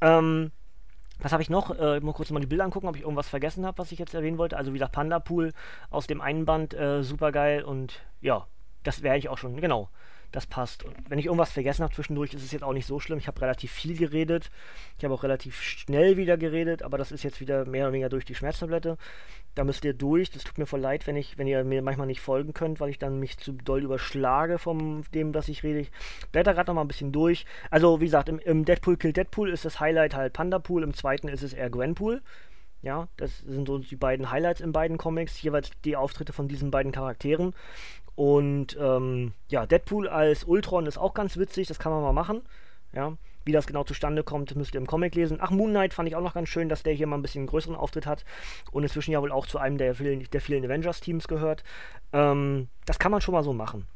Ähm, 0.00 0.52
was 1.18 1.32
habe 1.32 1.42
ich 1.42 1.50
noch? 1.50 1.78
Äh, 1.78 1.98
ich 1.98 2.02
muss 2.02 2.14
kurz 2.14 2.30
mal 2.30 2.40
die 2.40 2.46
Bilder 2.46 2.64
angucken, 2.64 2.88
ob 2.88 2.96
ich 2.96 3.02
irgendwas 3.02 3.28
vergessen 3.28 3.66
habe, 3.66 3.78
was 3.78 3.92
ich 3.92 3.98
jetzt 3.98 4.14
erwähnen 4.14 4.38
wollte. 4.38 4.56
Also 4.56 4.72
wie 4.72 4.78
gesagt, 4.78 4.92
Panda 4.92 5.18
Pool 5.18 5.52
aus 5.90 6.06
dem 6.06 6.20
einen 6.20 6.44
Band, 6.44 6.74
äh, 6.74 7.02
super 7.02 7.32
geil 7.32 7.62
und 7.62 8.00
ja, 8.20 8.46
das 8.82 9.02
wäre 9.02 9.18
ich 9.18 9.28
auch 9.28 9.38
schon, 9.38 9.60
genau 9.60 9.88
das 10.32 10.46
passt. 10.46 10.84
Und 10.84 10.94
wenn 11.08 11.18
ich 11.18 11.26
irgendwas 11.26 11.52
vergessen 11.52 11.82
habe 11.82 11.94
zwischendurch, 11.94 12.34
ist 12.34 12.42
es 12.42 12.52
jetzt 12.52 12.64
auch 12.64 12.72
nicht 12.72 12.86
so 12.86 12.98
schlimm. 12.98 13.18
Ich 13.18 13.28
habe 13.28 13.40
relativ 13.40 13.70
viel 13.70 13.96
geredet. 13.96 14.50
Ich 14.98 15.04
habe 15.04 15.14
auch 15.14 15.22
relativ 15.22 15.60
schnell 15.62 16.16
wieder 16.16 16.36
geredet, 16.36 16.82
aber 16.82 16.98
das 16.98 17.12
ist 17.12 17.22
jetzt 17.22 17.40
wieder 17.40 17.64
mehr 17.66 17.84
oder 17.84 17.92
weniger 17.92 18.08
durch 18.08 18.24
die 18.24 18.34
Schmerztablette. 18.34 18.96
Da 19.54 19.64
müsst 19.64 19.84
ihr 19.84 19.92
durch. 19.92 20.30
Das 20.30 20.44
tut 20.44 20.58
mir 20.58 20.66
voll 20.66 20.80
leid, 20.80 21.06
wenn 21.06 21.16
ich, 21.16 21.36
wenn 21.38 21.46
ihr 21.46 21.62
mir 21.64 21.82
manchmal 21.82 22.06
nicht 22.06 22.20
folgen 22.20 22.54
könnt, 22.54 22.80
weil 22.80 22.88
ich 22.88 22.98
dann 22.98 23.18
mich 23.18 23.38
zu 23.38 23.52
doll 23.52 23.82
überschlage 23.82 24.58
von 24.58 25.04
dem, 25.14 25.34
was 25.34 25.48
ich 25.48 25.62
rede. 25.62 25.80
Ich 25.80 25.90
blätter 26.32 26.54
gerade 26.54 26.70
noch 26.70 26.74
mal 26.74 26.80
ein 26.82 26.88
bisschen 26.88 27.12
durch. 27.12 27.44
Also, 27.70 28.00
wie 28.00 28.06
gesagt, 28.06 28.28
im, 28.28 28.38
im 28.38 28.64
Deadpool 28.64 28.96
Kill 28.96 29.12
Deadpool 29.12 29.50
ist 29.50 29.64
das 29.64 29.80
Highlight 29.80 30.14
halt 30.14 30.32
Panda 30.32 30.58
Pool, 30.58 30.82
im 30.82 30.94
zweiten 30.94 31.28
ist 31.28 31.42
es 31.42 31.52
eher 31.52 31.70
Gwenpool. 31.70 32.22
Ja, 32.82 33.06
das 33.16 33.38
sind 33.38 33.68
so 33.68 33.78
die 33.78 33.94
beiden 33.94 34.32
Highlights 34.32 34.60
in 34.60 34.72
beiden 34.72 34.98
Comics, 34.98 35.40
jeweils 35.40 35.70
die 35.84 35.96
Auftritte 35.96 36.32
von 36.32 36.48
diesen 36.48 36.72
beiden 36.72 36.90
Charakteren. 36.90 37.54
Und 38.14 38.76
ähm, 38.78 39.32
ja, 39.48 39.66
Deadpool 39.66 40.08
als 40.08 40.44
Ultron 40.44 40.86
ist 40.86 40.98
auch 40.98 41.14
ganz 41.14 41.36
witzig, 41.36 41.68
das 41.68 41.78
kann 41.78 41.92
man 41.92 42.02
mal 42.02 42.12
machen. 42.12 42.42
ja. 42.92 43.16
Wie 43.44 43.52
das 43.52 43.66
genau 43.66 43.82
zustande 43.84 44.22
kommt, 44.22 44.54
müsst 44.54 44.74
ihr 44.74 44.80
im 44.80 44.86
Comic 44.86 45.14
lesen. 45.14 45.38
Ach, 45.40 45.50
Moon 45.50 45.70
Knight 45.70 45.94
fand 45.94 46.08
ich 46.08 46.14
auch 46.14 46.22
noch 46.22 46.34
ganz 46.34 46.48
schön, 46.48 46.68
dass 46.68 46.82
der 46.82 46.92
hier 46.92 47.06
mal 47.06 47.16
ein 47.16 47.22
bisschen 47.22 47.46
größeren 47.46 47.74
Auftritt 47.74 48.06
hat 48.06 48.24
und 48.70 48.84
inzwischen 48.84 49.10
ja 49.10 49.20
wohl 49.20 49.32
auch 49.32 49.46
zu 49.46 49.58
einem 49.58 49.78
der 49.78 49.94
vielen, 49.94 50.24
der 50.30 50.40
vielen 50.40 50.64
Avengers-Teams 50.64 51.26
gehört. 51.26 51.64
Ähm, 52.12 52.68
das 52.86 52.98
kann 52.98 53.10
man 53.10 53.20
schon 53.20 53.34
mal 53.34 53.42
so 53.42 53.52
machen. 53.52 53.88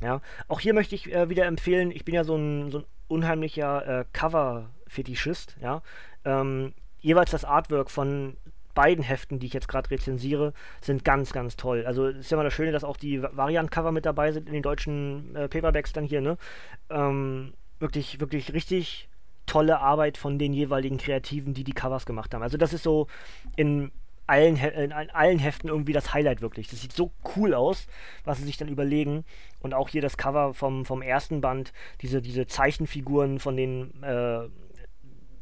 Ja, 0.00 0.20
auch 0.48 0.60
hier 0.60 0.74
möchte 0.74 0.94
ich 0.94 1.12
äh, 1.12 1.28
wieder 1.28 1.46
empfehlen, 1.46 1.90
ich 1.90 2.04
bin 2.04 2.14
ja 2.14 2.24
so 2.24 2.36
ein, 2.36 2.70
so 2.70 2.78
ein 2.78 2.84
unheimlicher 3.08 4.00
äh, 4.00 4.04
Cover-Fetischist, 4.12 5.56
ja. 5.60 5.82
Ähm, 6.24 6.74
jeweils 7.00 7.30
das 7.30 7.44
Artwork 7.44 7.90
von 7.90 8.36
beiden 8.74 9.04
Heften, 9.04 9.38
die 9.38 9.46
ich 9.46 9.52
jetzt 9.52 9.68
gerade 9.68 9.90
rezensiere, 9.90 10.52
sind 10.80 11.04
ganz, 11.04 11.32
ganz 11.32 11.56
toll. 11.56 11.84
Also 11.86 12.06
ist 12.06 12.30
ja 12.30 12.36
mal 12.36 12.44
das 12.44 12.54
Schöne, 12.54 12.72
dass 12.72 12.84
auch 12.84 12.96
die 12.96 13.22
Variant-Cover 13.22 13.92
mit 13.92 14.06
dabei 14.06 14.32
sind 14.32 14.46
in 14.46 14.54
den 14.54 14.62
deutschen 14.62 15.34
äh, 15.36 15.48
Paperbacks 15.48 15.92
dann 15.92 16.04
hier, 16.04 16.20
ne? 16.20 16.36
Ähm, 16.90 17.54
wirklich, 17.78 18.20
wirklich 18.20 18.52
richtig 18.52 19.08
tolle 19.46 19.78
Arbeit 19.78 20.16
von 20.16 20.38
den 20.38 20.52
jeweiligen 20.52 20.98
Kreativen, 20.98 21.54
die 21.54 21.64
die 21.64 21.72
Covers 21.72 22.06
gemacht 22.06 22.34
haben. 22.34 22.42
Also 22.42 22.56
das 22.56 22.72
ist 22.72 22.82
so 22.82 23.06
in 23.56 23.92
allen, 24.26 24.56
in 24.56 24.92
allen 24.92 25.38
Heften 25.38 25.68
irgendwie 25.68 25.92
das 25.92 26.14
Highlight 26.14 26.40
wirklich. 26.40 26.68
Das 26.68 26.80
sieht 26.80 26.92
so 26.92 27.12
cool 27.36 27.54
aus, 27.54 27.86
was 28.24 28.38
sie 28.38 28.44
sich 28.44 28.56
dann 28.56 28.68
überlegen. 28.68 29.24
Und 29.60 29.74
auch 29.74 29.88
hier 29.90 30.00
das 30.00 30.16
Cover 30.16 30.54
vom, 30.54 30.84
vom 30.84 31.02
ersten 31.02 31.40
Band, 31.40 31.72
diese, 32.00 32.22
diese 32.22 32.46
Zeichenfiguren 32.46 33.38
von 33.38 33.56
den 33.56 34.02
äh, 34.02 34.48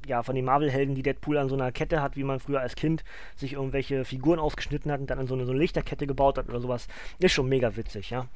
ja, 0.06 0.22
von 0.22 0.34
den 0.34 0.44
Marvel-Helden, 0.44 0.94
die 0.94 1.02
Deadpool 1.02 1.38
an 1.38 1.48
so 1.48 1.54
einer 1.54 1.72
Kette 1.72 2.02
hat, 2.02 2.16
wie 2.16 2.24
man 2.24 2.40
früher 2.40 2.60
als 2.60 2.76
Kind 2.76 3.04
sich 3.36 3.54
irgendwelche 3.54 4.04
Figuren 4.04 4.38
ausgeschnitten 4.38 4.90
hat 4.90 5.00
und 5.00 5.10
dann 5.10 5.18
an 5.18 5.26
so 5.26 5.34
eine, 5.34 5.44
so 5.44 5.52
eine 5.52 5.60
Lichterkette 5.60 6.06
gebaut 6.06 6.38
hat 6.38 6.48
oder 6.48 6.60
sowas, 6.60 6.88
ist 7.18 7.32
schon 7.32 7.48
mega 7.48 7.76
witzig, 7.76 8.10
ja. 8.10 8.26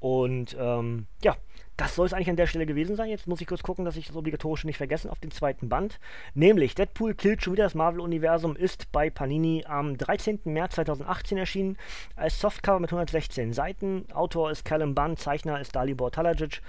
Und 0.00 0.56
ähm, 0.58 1.06
ja, 1.22 1.36
das 1.76 1.96
soll 1.96 2.06
es 2.06 2.12
eigentlich 2.12 2.30
an 2.30 2.36
der 2.36 2.46
Stelle 2.46 2.66
gewesen 2.66 2.96
sein. 2.96 3.08
Jetzt 3.08 3.26
muss 3.26 3.40
ich 3.40 3.46
kurz 3.46 3.62
gucken, 3.62 3.84
dass 3.84 3.96
ich 3.96 4.06
das 4.06 4.16
Obligatorische 4.16 4.66
nicht 4.66 4.76
vergessen 4.76 5.10
auf 5.10 5.18
den 5.18 5.30
zweiten 5.30 5.68
Band. 5.68 5.98
Nämlich 6.34 6.74
Deadpool 6.74 7.14
killt 7.14 7.42
schon 7.42 7.54
wieder 7.54 7.64
das 7.64 7.74
Marvel-Universum 7.74 8.54
ist 8.56 8.92
bei 8.92 9.10
Panini 9.10 9.64
am 9.66 9.98
13. 9.98 10.40
März 10.44 10.74
2018 10.76 11.38
erschienen 11.38 11.76
als 12.16 12.40
Softcover 12.40 12.80
mit 12.80 12.90
116 12.90 13.52
Seiten. 13.52 14.06
Autor 14.12 14.50
ist 14.50 14.64
Callum 14.64 14.94
Bunn, 14.94 15.16
Zeichner 15.16 15.60
ist 15.60 15.74
Dalibor 15.74 16.12
Talajic 16.12 16.62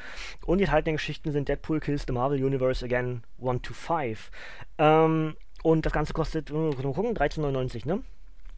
und 0.46 0.58
die 0.58 0.64
enthaltenen 0.64 0.98
Geschichten 0.98 1.32
sind 1.32 1.50
Deadpool 1.50 1.80
kills 1.80 2.06
the 2.08 2.14
Marvel 2.14 2.44
Universe 2.44 2.84
again 2.84 3.24
1 3.42 3.62
to 3.62 3.74
5. 3.74 4.32
Ähm, 4.78 5.36
und 5.64 5.86
das 5.86 5.94
Ganze 5.94 6.14
kostet, 6.14 6.50
äh, 6.52 6.54
gucken, 6.54 7.16
13,99, 7.16 7.88
ne? 7.88 8.04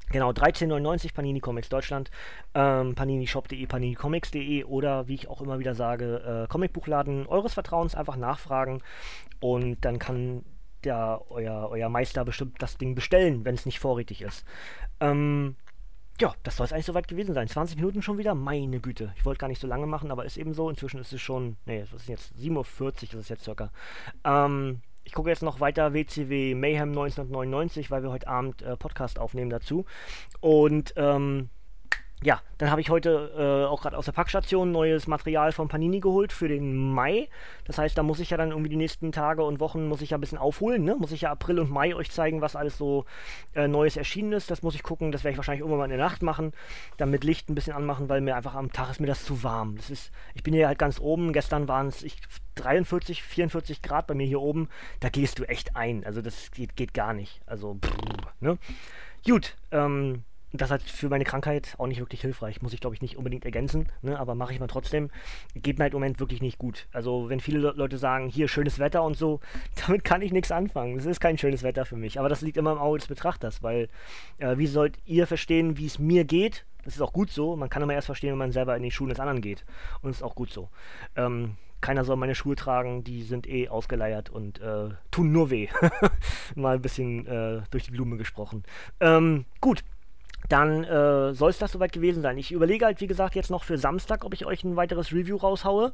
Genau, 0.09 0.29
13,99 0.29 1.13
Panini 1.13 1.41
Comics 1.41 1.67
Deutschland, 1.67 2.11
ähm, 2.53 2.95
paninishop.de, 2.95 3.65
paninicomics.de 3.67 4.63
oder 4.63 5.07
wie 5.07 5.15
ich 5.15 5.27
auch 5.27 5.41
immer 5.41 5.59
wieder 5.59 5.75
sage, 5.75 6.45
äh, 6.45 6.47
Comicbuchladen 6.47 7.27
eures 7.27 7.53
Vertrauens 7.53 7.93
einfach 7.93 8.15
nachfragen 8.15 8.81
und 9.41 9.83
dann 9.83 9.99
kann 9.99 10.45
der, 10.85 11.21
euer, 11.29 11.69
euer 11.69 11.89
Meister 11.89 12.23
bestimmt 12.23 12.61
das 12.61 12.77
Ding 12.77 12.95
bestellen, 12.95 13.43
wenn 13.43 13.55
es 13.55 13.65
nicht 13.65 13.79
vorrätig 13.79 14.21
ist. 14.21 14.45
Ähm, 15.01 15.55
ja, 16.19 16.33
das 16.43 16.55
soll 16.55 16.65
es 16.65 16.73
eigentlich 16.73 16.85
soweit 16.85 17.07
gewesen 17.07 17.33
sein. 17.33 17.47
20 17.47 17.75
Minuten 17.75 18.01
schon 18.01 18.17
wieder? 18.17 18.33
Meine 18.33 18.79
Güte. 18.79 19.13
Ich 19.17 19.25
wollte 19.25 19.39
gar 19.39 19.47
nicht 19.47 19.61
so 19.61 19.67
lange 19.67 19.85
machen, 19.85 20.09
aber 20.09 20.25
ist 20.25 20.37
eben 20.37 20.53
so. 20.53 20.69
Inzwischen 20.69 20.99
ist 20.99 21.13
es 21.13 21.21
schon, 21.21 21.57
nee, 21.65 21.85
was 21.91 22.03
ist 22.03 22.09
jetzt? 22.09 22.33
7.40 22.35 22.53
Uhr 22.55 23.01
ist 23.01 23.13
es 23.13 23.29
jetzt 23.29 23.43
circa. 23.43 23.71
Ähm, 24.23 24.81
ich 25.07 25.13
gucke 25.13 25.29
jetzt 25.29 25.41
noch 25.41 25.61
weiter 25.61 25.93
WCW 25.93 26.53
Mayhem 26.53 26.89
1999, 26.89 27.89
weil 27.89 28.03
wir 28.03 28.11
heute 28.11 28.27
Abend 28.27 28.61
äh, 28.61 28.75
Podcast 28.75 29.19
aufnehmen 29.19 29.49
dazu. 29.49 29.85
Und 30.41 30.93
ähm, 30.97 31.49
ja, 32.23 32.41
dann 32.57 32.71
habe 32.71 32.81
ich 32.81 32.89
heute 32.89 33.31
äh, 33.37 33.67
auch 33.67 33.83
gerade 33.83 33.95
aus 33.95 34.05
der 34.05 34.11
Packstation 34.11 34.71
neues 34.71 35.05
Material 35.05 35.51
von 35.51 35.67
Panini 35.67 35.99
geholt 35.99 36.33
für 36.33 36.47
den 36.47 36.75
Mai. 36.75 37.29
Das 37.65 37.77
heißt, 37.77 37.95
da 37.95 38.01
muss 38.01 38.19
ich 38.19 38.31
ja 38.31 38.37
dann 38.37 38.49
irgendwie 38.49 38.69
die 38.69 38.75
nächsten 38.75 39.11
Tage 39.11 39.43
und 39.43 39.59
Wochen 39.59 39.87
muss 39.87 40.01
ich 40.01 40.09
ja 40.09 40.17
ein 40.17 40.21
bisschen 40.21 40.39
aufholen, 40.39 40.83
ne? 40.83 40.95
Muss 40.95 41.11
ich 41.11 41.21
ja 41.21 41.31
April 41.31 41.59
und 41.59 41.69
Mai 41.69 41.93
euch 41.93 42.09
zeigen, 42.09 42.41
was 42.41 42.55
alles 42.55 42.75
so 42.75 43.05
äh, 43.53 43.67
Neues 43.67 43.97
erschienen 43.97 44.33
ist. 44.33 44.49
Das 44.49 44.63
muss 44.63 44.73
ich 44.73 44.81
gucken, 44.81 45.11
das 45.11 45.23
werde 45.23 45.33
ich 45.33 45.37
wahrscheinlich 45.37 45.59
irgendwann 45.59 45.77
mal 45.77 45.85
in 45.85 45.91
der 45.91 45.99
Nacht 45.99 46.23
machen, 46.23 46.53
dann 46.97 47.11
mit 47.11 47.23
Licht 47.23 47.49
ein 47.49 47.55
bisschen 47.55 47.73
anmachen, 47.73 48.09
weil 48.09 48.21
mir 48.21 48.35
einfach 48.35 48.55
am 48.55 48.71
Tag 48.71 48.89
ist 48.89 48.99
mir 48.99 49.07
das 49.07 49.23
zu 49.23 49.43
warm. 49.43 49.75
Das 49.75 49.91
ist, 49.91 50.11
ich 50.33 50.41
bin 50.41 50.55
hier 50.55 50.67
halt 50.67 50.79
ganz 50.79 50.99
oben. 50.99 51.33
Gestern 51.33 51.67
waren 51.67 51.87
es 51.87 52.03
43, 52.55 53.21
44 53.21 53.83
Grad 53.83 54.07
bei 54.07 54.15
mir 54.15 54.25
hier 54.25 54.41
oben. 54.41 54.69
Da 55.01 55.09
gehst 55.09 55.37
du 55.37 55.43
echt 55.43 55.75
ein. 55.75 56.03
Also 56.03 56.23
das 56.23 56.49
geht, 56.49 56.75
geht 56.75 56.95
gar 56.95 57.13
nicht. 57.13 57.41
Also, 57.45 57.75
pff, 57.75 57.95
ne? 58.39 58.57
Gut, 59.23 59.55
ähm, 59.71 60.23
das 60.53 60.71
hat 60.71 60.81
für 60.81 61.09
meine 61.09 61.25
Krankheit 61.25 61.75
auch 61.77 61.87
nicht 61.87 61.99
wirklich 61.99 62.21
hilfreich. 62.21 62.61
Muss 62.61 62.73
ich, 62.73 62.79
glaube 62.79 62.95
ich, 62.95 63.01
nicht 63.01 63.17
unbedingt 63.17 63.45
ergänzen, 63.45 63.89
ne? 64.01 64.17
aber 64.17 64.35
mache 64.35 64.53
ich 64.53 64.59
mal 64.59 64.67
trotzdem. 64.67 65.09
Geht 65.55 65.77
mir 65.77 65.83
halt 65.83 65.93
im 65.93 65.99
Moment 65.99 66.19
wirklich 66.19 66.41
nicht 66.41 66.57
gut. 66.57 66.87
Also, 66.93 67.29
wenn 67.29 67.39
viele 67.39 67.59
Le 67.59 67.73
Leute 67.75 67.97
sagen, 67.97 68.29
hier 68.29 68.47
schönes 68.47 68.79
Wetter 68.79 69.03
und 69.03 69.17
so, 69.17 69.39
damit 69.87 70.03
kann 70.03 70.21
ich 70.21 70.31
nichts 70.31 70.51
anfangen. 70.51 70.95
Das 70.97 71.05
ist 71.05 71.19
kein 71.19 71.37
schönes 71.37 71.63
Wetter 71.63 71.85
für 71.85 71.97
mich. 71.97 72.19
Aber 72.19 72.29
das 72.29 72.41
liegt 72.41 72.57
immer 72.57 72.71
im 72.71 72.77
Auge 72.77 72.99
des 72.99 73.07
Betrachters, 73.07 73.61
weil 73.61 73.89
äh, 74.37 74.57
wie 74.57 74.67
sollt 74.67 74.97
ihr 75.05 75.27
verstehen, 75.27 75.77
wie 75.77 75.85
es 75.85 75.99
mir 75.99 76.23
geht? 76.23 76.65
Das 76.85 76.95
ist 76.95 77.01
auch 77.01 77.13
gut 77.13 77.29
so. 77.29 77.57
Man 77.57 77.69
kann 77.69 77.81
immer 77.81 77.93
erst 77.93 78.05
verstehen, 78.05 78.31
wenn 78.31 78.37
man 78.37 78.53
selber 78.53 78.77
in 78.77 78.83
den 78.83 78.91
Schuhen 78.91 79.09
des 79.09 79.19
anderen 79.19 79.41
geht. 79.41 79.65
Und 80.01 80.09
das 80.09 80.17
ist 80.17 80.23
auch 80.23 80.35
gut 80.35 80.51
so. 80.51 80.69
Ähm, 81.17 81.57
keiner 81.81 82.05
soll 82.05 82.15
meine 82.15 82.35
Schuhe 82.35 82.55
tragen, 82.55 83.03
die 83.03 83.23
sind 83.23 83.47
eh 83.47 83.69
ausgeleiert 83.69 84.29
und 84.29 84.59
äh, 84.61 84.89
tun 85.11 85.31
nur 85.31 85.49
weh. 85.49 85.67
Mal 86.55 86.75
ein 86.75 86.81
bisschen 86.81 87.27
äh, 87.27 87.61
durch 87.69 87.83
die 87.83 87.91
Blume 87.91 88.17
gesprochen. 88.17 88.63
Ähm, 88.99 89.45
gut, 89.61 89.83
dann 90.49 90.83
äh, 90.83 91.33
soll 91.33 91.49
es 91.49 91.57
das 91.57 91.71
soweit 91.71 91.91
gewesen 91.91 92.21
sein. 92.21 92.37
Ich 92.37 92.51
überlege 92.51 92.85
halt, 92.85 93.01
wie 93.01 93.07
gesagt, 93.07 93.35
jetzt 93.35 93.51
noch 93.51 93.63
für 93.63 93.77
Samstag, 93.77 94.23
ob 94.23 94.33
ich 94.33 94.45
euch 94.45 94.63
ein 94.63 94.75
weiteres 94.75 95.11
Review 95.11 95.37
raushaue. 95.37 95.91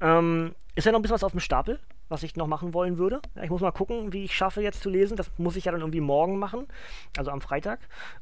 Ähm, 0.00 0.54
ist 0.74 0.84
ja 0.84 0.92
noch 0.92 0.98
ein 0.98 1.02
bisschen 1.02 1.14
was 1.14 1.24
auf 1.24 1.32
dem 1.32 1.40
Stapel, 1.40 1.80
was 2.08 2.22
ich 2.22 2.36
noch 2.36 2.46
machen 2.46 2.74
wollen 2.74 2.98
würde. 2.98 3.20
Ja, 3.34 3.42
ich 3.42 3.50
muss 3.50 3.62
mal 3.62 3.72
gucken, 3.72 4.12
wie 4.12 4.24
ich 4.24 4.34
schaffe 4.34 4.60
jetzt 4.60 4.82
zu 4.82 4.90
lesen. 4.90 5.16
Das 5.16 5.30
muss 5.38 5.56
ich 5.56 5.64
ja 5.64 5.72
dann 5.72 5.80
irgendwie 5.80 6.00
morgen 6.00 6.38
machen, 6.38 6.66
also 7.16 7.30
am 7.30 7.40
Freitag. 7.40 7.80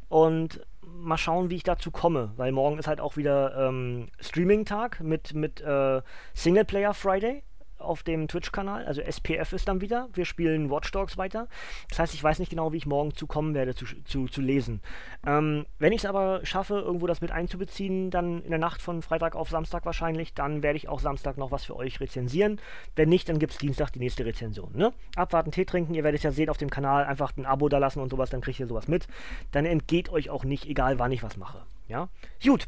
Und 0.09 0.65
mal 0.83 1.19
schauen, 1.19 1.51
wie 1.51 1.57
ich 1.57 1.65
dazu 1.65 1.91
komme, 1.91 2.33
weil 2.37 2.53
morgen 2.53 2.79
ist 2.79 2.87
halt 2.87 3.01
auch 3.01 3.17
wieder 3.17 3.69
ähm, 3.69 4.09
Streaming-Tag 4.21 5.01
mit, 5.01 5.35
mit 5.35 5.61
äh, 5.61 6.01
Singleplayer 6.35 6.95
Friday 6.95 7.43
auf 7.85 8.03
dem 8.03 8.29
Twitch-Kanal. 8.29 8.85
Also 8.85 9.01
SPF 9.01 9.53
ist 9.53 9.69
dann 9.69 9.81
wieder. 9.81 10.09
Wir 10.13 10.25
spielen 10.25 10.71
Watch 10.71 10.91
Dogs 10.91 11.17
weiter. 11.17 11.49
Das 11.89 11.99
heißt, 11.99 12.15
ich 12.15 12.25
weiß 12.25 12.39
nicht 12.39 12.51
genau, 12.51 12.73
wie 12.73 12.79
ich 12.79 12.87
morgen 12.87 13.15
zu 13.15 13.27
kommen 13.27 13.55
werde, 13.55 13.75
zu, 13.75 13.87
zu, 14.05 14.27
zu 14.27 14.41
lesen. 14.41 14.81
Ähm, 15.27 15.67
wenn 15.79 15.93
ich 15.93 16.01
es 16.01 16.07
aber 16.07 16.45
schaffe, 16.45 16.75
irgendwo 16.75 17.07
das 17.07 17.21
mit 17.21 17.31
einzubeziehen, 17.31 18.11
dann 18.11 18.43
in 18.43 18.51
der 18.51 18.59
Nacht 18.59 18.83
von 18.83 19.03
Freitag 19.03 19.37
auf 19.37 19.51
Samstag 19.51 19.85
wahrscheinlich, 19.85 20.35
dann 20.35 20.63
werde 20.63 20.77
ich 20.77 20.89
auch 20.89 21.01
Samstag 21.01 21.37
noch 21.37 21.51
was 21.51 21.65
für 21.65 21.77
euch 21.77 22.01
rezensieren. 22.01 22.61
Wenn 22.97 23.09
nicht, 23.09 23.29
dann 23.29 23.39
gibt 23.39 23.53
es 23.53 23.59
Dienstag 23.59 23.91
die 23.93 23.99
nächste 23.99 24.25
Rezension. 24.25 24.71
Ne? 24.75 24.93
Abwarten, 25.17 25.51
Tee 25.51 25.65
trinken. 25.65 25.95
Ihr 25.95 26.05
werdet 26.05 26.19
es 26.19 26.25
ja 26.25 26.33
sehen 26.33 26.49
auf 26.49 26.59
dem 26.59 26.71
Kanal. 26.71 27.05
Einfach 27.05 27.37
ein 27.37 27.47
Abo 27.47 27.69
da 27.69 27.79
lassen 27.79 28.01
und 28.01 28.11
sowas, 28.11 28.31
dann 28.31 28.41
kriegt 28.41 28.59
ihr 28.61 28.67
sowas 28.67 28.89
mit. 28.89 29.07
Dann 29.53 29.67
entgeht 29.67 30.09
euch 30.09 30.31
auch 30.31 30.45
nicht, 30.45 30.67
egal 30.67 30.99
wann 30.99 31.13
ich 31.13 31.23
was 31.23 31.37
mache. 31.37 31.63
Ja? 31.89 32.09
Gut. 32.43 32.67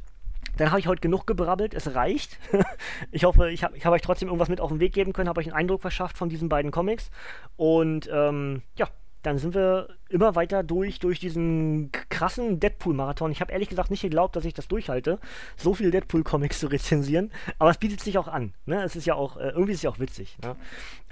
Dann 0.57 0.71
habe 0.71 0.81
ich 0.81 0.87
heute 0.87 1.01
genug 1.01 1.27
gebrabbelt, 1.27 1.75
es 1.75 1.95
reicht. 1.95 2.39
ich 3.13 3.25
hoffe, 3.25 3.51
ich 3.51 3.63
habe 3.65 3.79
hab 3.79 3.93
euch 3.93 4.03
trotzdem 4.03 4.29
irgendwas 4.29 4.49
mit 4.49 4.61
auf 4.61 4.71
den 4.71 4.81
Weg 4.81 4.93
geben 4.93 5.13
können, 5.13 5.29
habe 5.29 5.41
euch 5.41 5.47
einen 5.47 5.57
Eindruck 5.57 5.83
verschafft 5.83 6.17
von 6.17 6.29
diesen 6.29 6.49
beiden 6.49 6.71
Comics. 6.71 7.11
Und 7.57 8.09
ähm, 8.13 8.63
ja, 8.77 8.89
dann 9.23 9.39
sind 9.39 9.55
wir 9.55 9.89
immer 10.09 10.35
weiter 10.37 10.63
durch, 10.63 11.01
durch 11.01 11.19
diesen 11.19 11.91
krassen 12.11 12.61
Deadpool-Marathon. 12.61 13.33
Ich 13.33 13.41
habe 13.41 13.53
ehrlich 13.53 13.69
gesagt 13.69 13.91
nicht 13.91 14.03
geglaubt, 14.03 14.37
dass 14.37 14.45
ich 14.45 14.55
das 14.55 14.69
durchhalte, 14.69 15.19
so 15.57 15.75
viele 15.75 15.91
Deadpool-Comics 15.91 16.59
zu 16.61 16.69
rezensieren. 16.69 17.33
Aber 17.59 17.71
es 17.71 17.79
bietet 17.79 18.01
sich 18.01 18.19
auch 18.19 18.29
an. 18.29 18.55
Ne? 18.67 18.83
Es 18.85 18.97
ist 18.97 19.07
ja 19.07 19.15
auch, 19.15 19.37
äh, 19.37 19.49
irgendwie 19.49 19.73
ist 19.73 19.79
es 19.79 19.83
ja 19.83 19.91
auch 19.91 19.99
witzig. 19.99 20.39
Ne? 20.43 20.57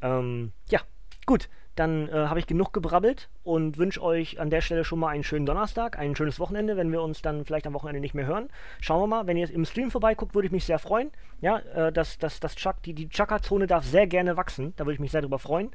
Ähm, 0.02 0.52
ja, 0.68 0.80
gut 1.26 1.48
dann 1.74 2.08
äh, 2.08 2.12
habe 2.12 2.38
ich 2.38 2.46
genug 2.46 2.72
gebrabbelt 2.72 3.28
und 3.42 3.78
wünsche 3.78 4.02
euch 4.02 4.40
an 4.40 4.50
der 4.50 4.60
Stelle 4.60 4.84
schon 4.84 4.98
mal 4.98 5.08
einen 5.08 5.24
schönen 5.24 5.46
Donnerstag, 5.46 5.98
ein 5.98 6.14
schönes 6.14 6.38
Wochenende, 6.38 6.76
wenn 6.76 6.90
wir 6.92 7.02
uns 7.02 7.22
dann 7.22 7.44
vielleicht 7.44 7.66
am 7.66 7.74
Wochenende 7.74 8.00
nicht 8.00 8.14
mehr 8.14 8.26
hören. 8.26 8.48
Schauen 8.80 9.00
wir 9.02 9.06
mal, 9.06 9.26
wenn 9.26 9.36
ihr 9.36 9.50
im 9.50 9.64
Stream 9.64 9.90
vorbeiguckt, 9.90 10.34
würde 10.34 10.46
ich 10.46 10.52
mich 10.52 10.64
sehr 10.64 10.78
freuen. 10.78 11.10
Ja, 11.40 11.58
äh, 11.58 11.92
das, 11.92 12.18
das, 12.18 12.40
das 12.40 12.54
Chuck, 12.54 12.82
die, 12.84 12.94
die 12.94 13.08
Chaka-Zone 13.08 13.66
darf 13.66 13.84
sehr 13.84 14.06
gerne 14.06 14.36
wachsen, 14.36 14.72
da 14.76 14.84
würde 14.86 14.94
ich 14.94 15.00
mich 15.00 15.10
sehr 15.10 15.20
drüber 15.20 15.38
freuen. 15.38 15.70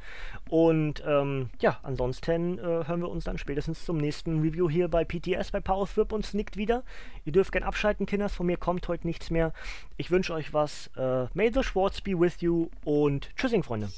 Und 0.49 1.03
ähm, 1.05 1.49
ja, 1.61 1.79
ansonsten 1.83 2.57
äh, 2.57 2.61
hören 2.61 3.01
wir 3.01 3.09
uns 3.09 3.25
dann 3.25 3.37
spätestens 3.37 3.85
zum 3.85 3.97
nächsten 3.97 4.41
Review 4.41 4.69
hier 4.69 4.87
bei 4.87 5.03
PTS, 5.05 5.51
bei 5.51 5.59
Power 5.59 5.87
Thrip 5.87 6.11
und 6.11 6.25
Snickt 6.25 6.57
wieder. 6.57 6.83
Ihr 7.25 7.33
dürft 7.33 7.51
gerne 7.51 7.67
abschalten, 7.67 8.05
Kinders, 8.05 8.33
von 8.33 8.45
mir 8.45 8.57
kommt 8.57 8.87
heute 8.87 9.05
nichts 9.05 9.29
mehr. 9.29 9.53
Ich 9.97 10.11
wünsche 10.11 10.33
euch 10.33 10.53
was. 10.53 10.89
Äh, 10.97 11.27
may 11.33 11.51
the 11.51 11.63
Schwartz 11.63 12.01
be 12.01 12.19
with 12.19 12.41
you 12.41 12.69
und 12.85 13.29
tschüssing, 13.35 13.63
Freunde. 13.63 13.89